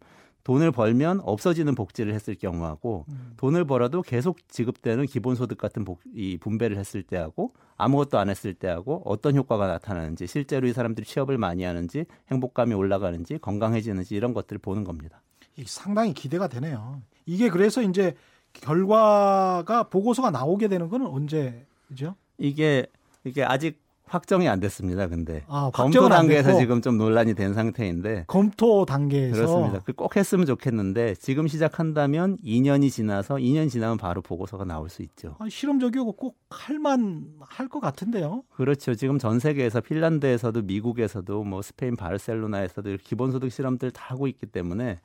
[0.47, 3.33] 돈을 벌면 없어지는 복지를 했을 경우하고 음.
[3.35, 9.01] 돈을 벌어도 계속 지급되는 기본소득 같은 복, 이 분배를 했을 때하고 아무것도 안 했을 때하고
[9.03, 14.85] 어떤 효과가 나타나는지 실제로 이 사람들이 취업을 많이 하는지 행복감이 올라가는지 건강해지는지 이런 것들을 보는
[14.85, 15.21] 겁니다.
[15.57, 17.01] 이 상당히 기대가 되네요.
[17.25, 18.15] 이게 그래서 이제
[18.53, 22.15] 결과가 보고서가 나오게 되는 거는 언제죠?
[22.37, 22.85] 이게
[23.25, 25.07] 이게 아직 확정이 안 됐습니다.
[25.07, 26.57] 근데 아, 검토 단계에서.
[26.57, 29.79] 지금 좀 논란이 된 상태인데 검토 단계에서 그렇습니다.
[29.81, 35.35] 그꼭 했으면 좋겠는데 지금 시작한다면 2년이 지나서 2년 지나면 바로 보고서가 나올 수 있죠.
[35.39, 38.43] 아, 실험적이고 꼭 할만 할 것 같은데요.
[38.55, 38.95] 그렇죠.
[38.95, 44.99] 지금 전 세계에서 핀란드에서도 미국에서도 뭐 스페인 바르셀로나에서도 기본소득 실험들 다 하고 있기 때문에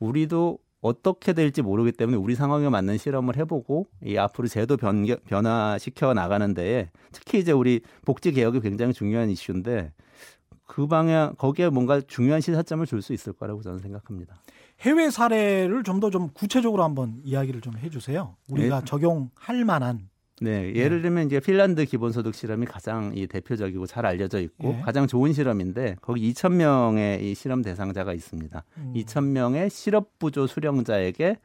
[0.00, 6.14] 우리도 어떻게 될지 모르기 때문에 우리 상황에 맞는 실험을 해보고 이 앞으로 제도 변, 변화시켜
[6.14, 9.92] 나가는 데에 특히 이제 우리 복지 개혁이 굉장히 중요한 이슈인데
[10.66, 14.36] 그 방향 거기에 뭔가 중요한 시사점을 줄 수 있을 거라고 저는 생각합니다.
[14.80, 18.36] 해외 사례를 좀 더좀 구체적으로 한번 이야기를 좀 해주세요.
[18.48, 18.84] 우리가 네.
[18.84, 20.08] 적용할 만한.
[20.40, 24.80] 네, 예를 들면 이제 핀란드 기본소득 실험이 가장 이 대표적이고 잘 알려져 있고 예.
[24.82, 28.64] 가장 좋은 실험인데 거기 2천 명의 이 실험 대상자가 있습니다.
[28.76, 28.92] 음.
[28.94, 31.38] 2천 명의 실업 부조 수령자에게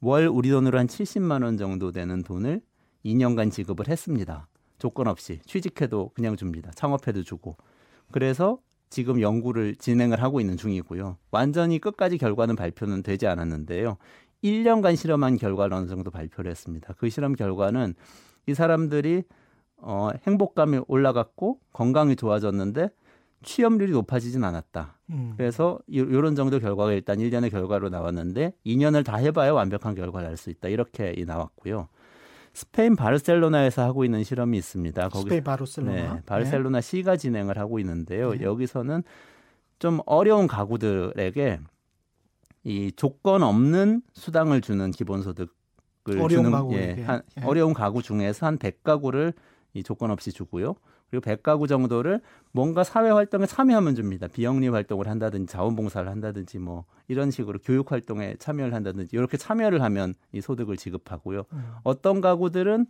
[0.00, 2.60] 월 우리 돈으로 한 70만 원 정도 되는 돈을
[3.04, 4.48] 2년간 지급을 했습니다.
[4.78, 6.70] 조건 없이 취직해도 그냥 줍니다.
[6.74, 7.56] 창업해도 주고.
[8.10, 8.58] 그래서
[8.90, 11.16] 지금 연구를 진행을 하고 있는 중이고요.
[11.30, 13.96] 완전히 끝까지 결과는 발표는 되지 않았는데요.
[14.44, 16.94] 1년간 실험한 결과를 어느 정도 발표를 했습니다.
[16.98, 17.94] 그 실험 결과는
[18.46, 19.24] 이 사람들이
[19.78, 22.90] 어, 행복감이 올라갔고 건강이 좋아졌는데
[23.42, 24.98] 취업률이 높아지진 않았다.
[25.10, 25.34] 음.
[25.36, 30.50] 그래서 이런 정도 결과가 일단 1년의 결과로 나왔는데 2년을 다 해봐야 완벽한 결과를 알 수
[30.50, 30.68] 있다.
[30.68, 31.88] 이렇게 이 나왔고요.
[32.54, 35.08] 스페인 바르셀로나에서 하고 있는 실험이 있습니다.
[35.08, 36.14] 거기 스페인 바르셀로나.
[36.14, 38.32] 네, 바르셀로나 시가 진행을 하고 있는데요.
[38.32, 38.44] 네.
[38.44, 39.02] 여기서는
[39.78, 41.60] 좀 어려운 가구들에게
[42.64, 45.48] 이 조건 없는 수당을 주는 기본소득을
[46.28, 47.02] 주는 가구에게.
[47.02, 47.44] 예, 한, 예.
[47.44, 49.34] 어려운 가구 중에서 한 100가구를
[49.74, 50.74] 이 조건 없이 주고요.
[51.10, 52.20] 그리고 100가구 정도를
[52.52, 54.26] 뭔가 사회 활동에 참여하면 줍니다.
[54.26, 60.14] 비영리 활동을 한다든지 자원봉사를 한다든지 뭐 이런 식으로 교육 활동에 참여를 한다든지 이렇게 참여를 하면
[60.32, 61.44] 이 소득을 지급하고요.
[61.52, 61.74] 음.
[61.84, 62.86] 어떤 가구들은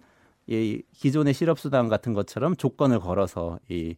[0.47, 3.97] 이 기존의 실업수당 같은 것처럼 조건을 걸어서 이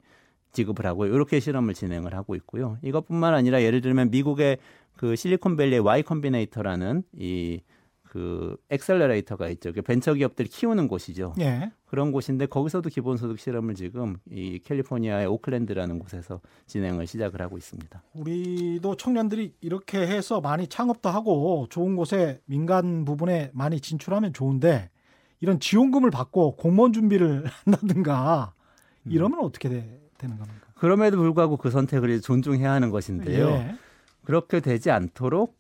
[0.53, 2.79] 지급을 하고 이렇게 실험을 진행을 하고 있고요.
[2.83, 4.59] 이것뿐만 아니라 예를 들면 미국의
[4.97, 7.61] 그 실리콘밸리의 Y 컴비네이터라는 이
[8.09, 9.75] 그 accelerator가 있죠.
[9.75, 11.35] 그 벤처 기업들이 키우는 곳이죠.
[11.39, 11.71] 예.
[11.85, 18.03] 그런 곳인데 거기서도 기본소득 실험을 지금 이 캘리포니아의 오클랜드라는 곳에서 진행을 시작을 하고 있습니다.
[18.15, 24.89] 우리도 청년들이 이렇게 해서 많이 창업도 하고 좋은 곳에 민간 부분에 많이 진출하면 좋은데
[25.41, 28.55] 이런 지원금을 받고 공무원 준비를 한다든가
[29.03, 29.11] 음.
[29.13, 30.69] 이러면 어떻게 돼- 되는 겁니까?
[30.77, 33.49] 그럼에도 불구하고 그 선택을 존중해야 하는 것인데요.
[33.49, 33.75] 예.
[34.27, 35.57] 그렇게 되지 않도록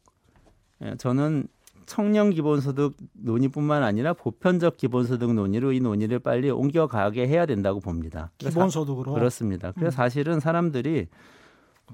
[0.82, 1.46] 예, 저는
[1.86, 8.32] 청년 기본소득 논의뿐만 아니라 보편적 기본소득 논의로 이 논의를 빨리 옮겨가게 해야 된다고 봅니다.
[8.38, 9.12] 기본소득으로.
[9.14, 9.70] 그렇습니다.
[9.70, 9.96] 그래서 음.
[9.96, 11.06] 사실은 사람들이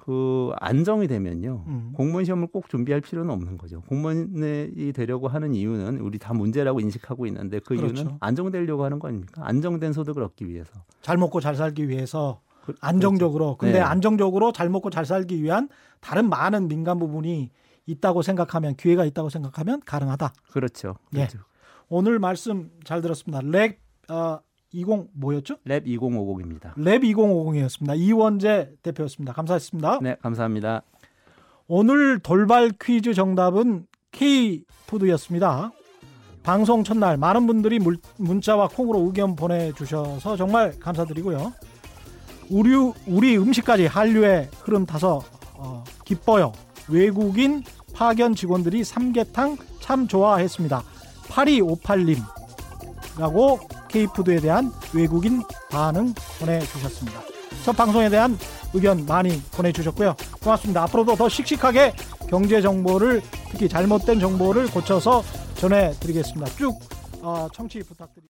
[0.01, 1.65] 그 안정이 되면요.
[1.67, 1.93] 음.
[1.95, 3.83] 공무원 시험을 꼭 준비할 필요는 없는 거죠.
[3.83, 7.95] 공무원이 되려고 하는 이유는 우리 다 문제라고 인식하고 있는데 그 그렇죠.
[7.95, 9.43] 이유는 안정되려고 하는 거 아닙니까?
[9.45, 10.73] 안정된 소득을 얻기 위해서.
[11.03, 13.57] 잘 먹고 잘 살기 위해서 그- 안정적으로.
[13.57, 13.81] 근데 네.
[13.81, 15.69] 안정적으로 잘 먹고 잘 살기 위한
[16.01, 17.51] 다른 많은 민간 부분이
[17.87, 20.33] 있다고 생각하면 기회가 있다고 생각하면 가능하다.
[20.53, 20.95] 그렇죠.
[21.15, 21.27] 예.
[21.27, 21.39] 그렇죠.
[21.89, 23.41] 오늘 말씀 잘 들었습니다.
[23.43, 24.39] 랩 어,
[24.73, 25.57] 20 뭐였죠?
[25.65, 26.73] 랩 2050입니다.
[26.77, 27.99] 랩 2050이었습니다.
[27.99, 29.33] 이원재 대표였습니다.
[29.33, 29.99] 감사했습니다.
[30.01, 30.83] 네, 감사합니다.
[31.67, 35.73] 오늘 돌발 퀴즈 정답은 K푸드였습니다.
[36.43, 41.53] 방송 첫날 많은 분들이 물- 문자와 콩으로 의견 보내주셔서 정말 감사드리고요.
[42.53, 42.75] 우리
[43.07, 45.23] 우리 음식까지 한류의 흐름 타서
[45.55, 46.53] 어, 기뻐요.
[46.89, 47.63] 외국인
[47.95, 50.83] 파견 직원들이 삼계탕 참 좋아했습니다.
[51.29, 57.23] 8258님라고 K푸드에 대한 외국인 반응 보내주셨습니다.
[57.65, 58.39] 첫 방송에 대한
[58.75, 60.15] 의견 많이 보내주셨고요.
[60.43, 60.83] 고맙습니다.
[60.83, 61.95] 앞으로도 더 씩씩하게
[62.29, 65.23] 경제 정보를 특히 잘못된 정보를 고쳐서
[65.57, 66.55] 전해드리겠습니다.
[66.57, 66.79] 쭉
[67.23, 68.31] 어, 청취 부탁드립니다.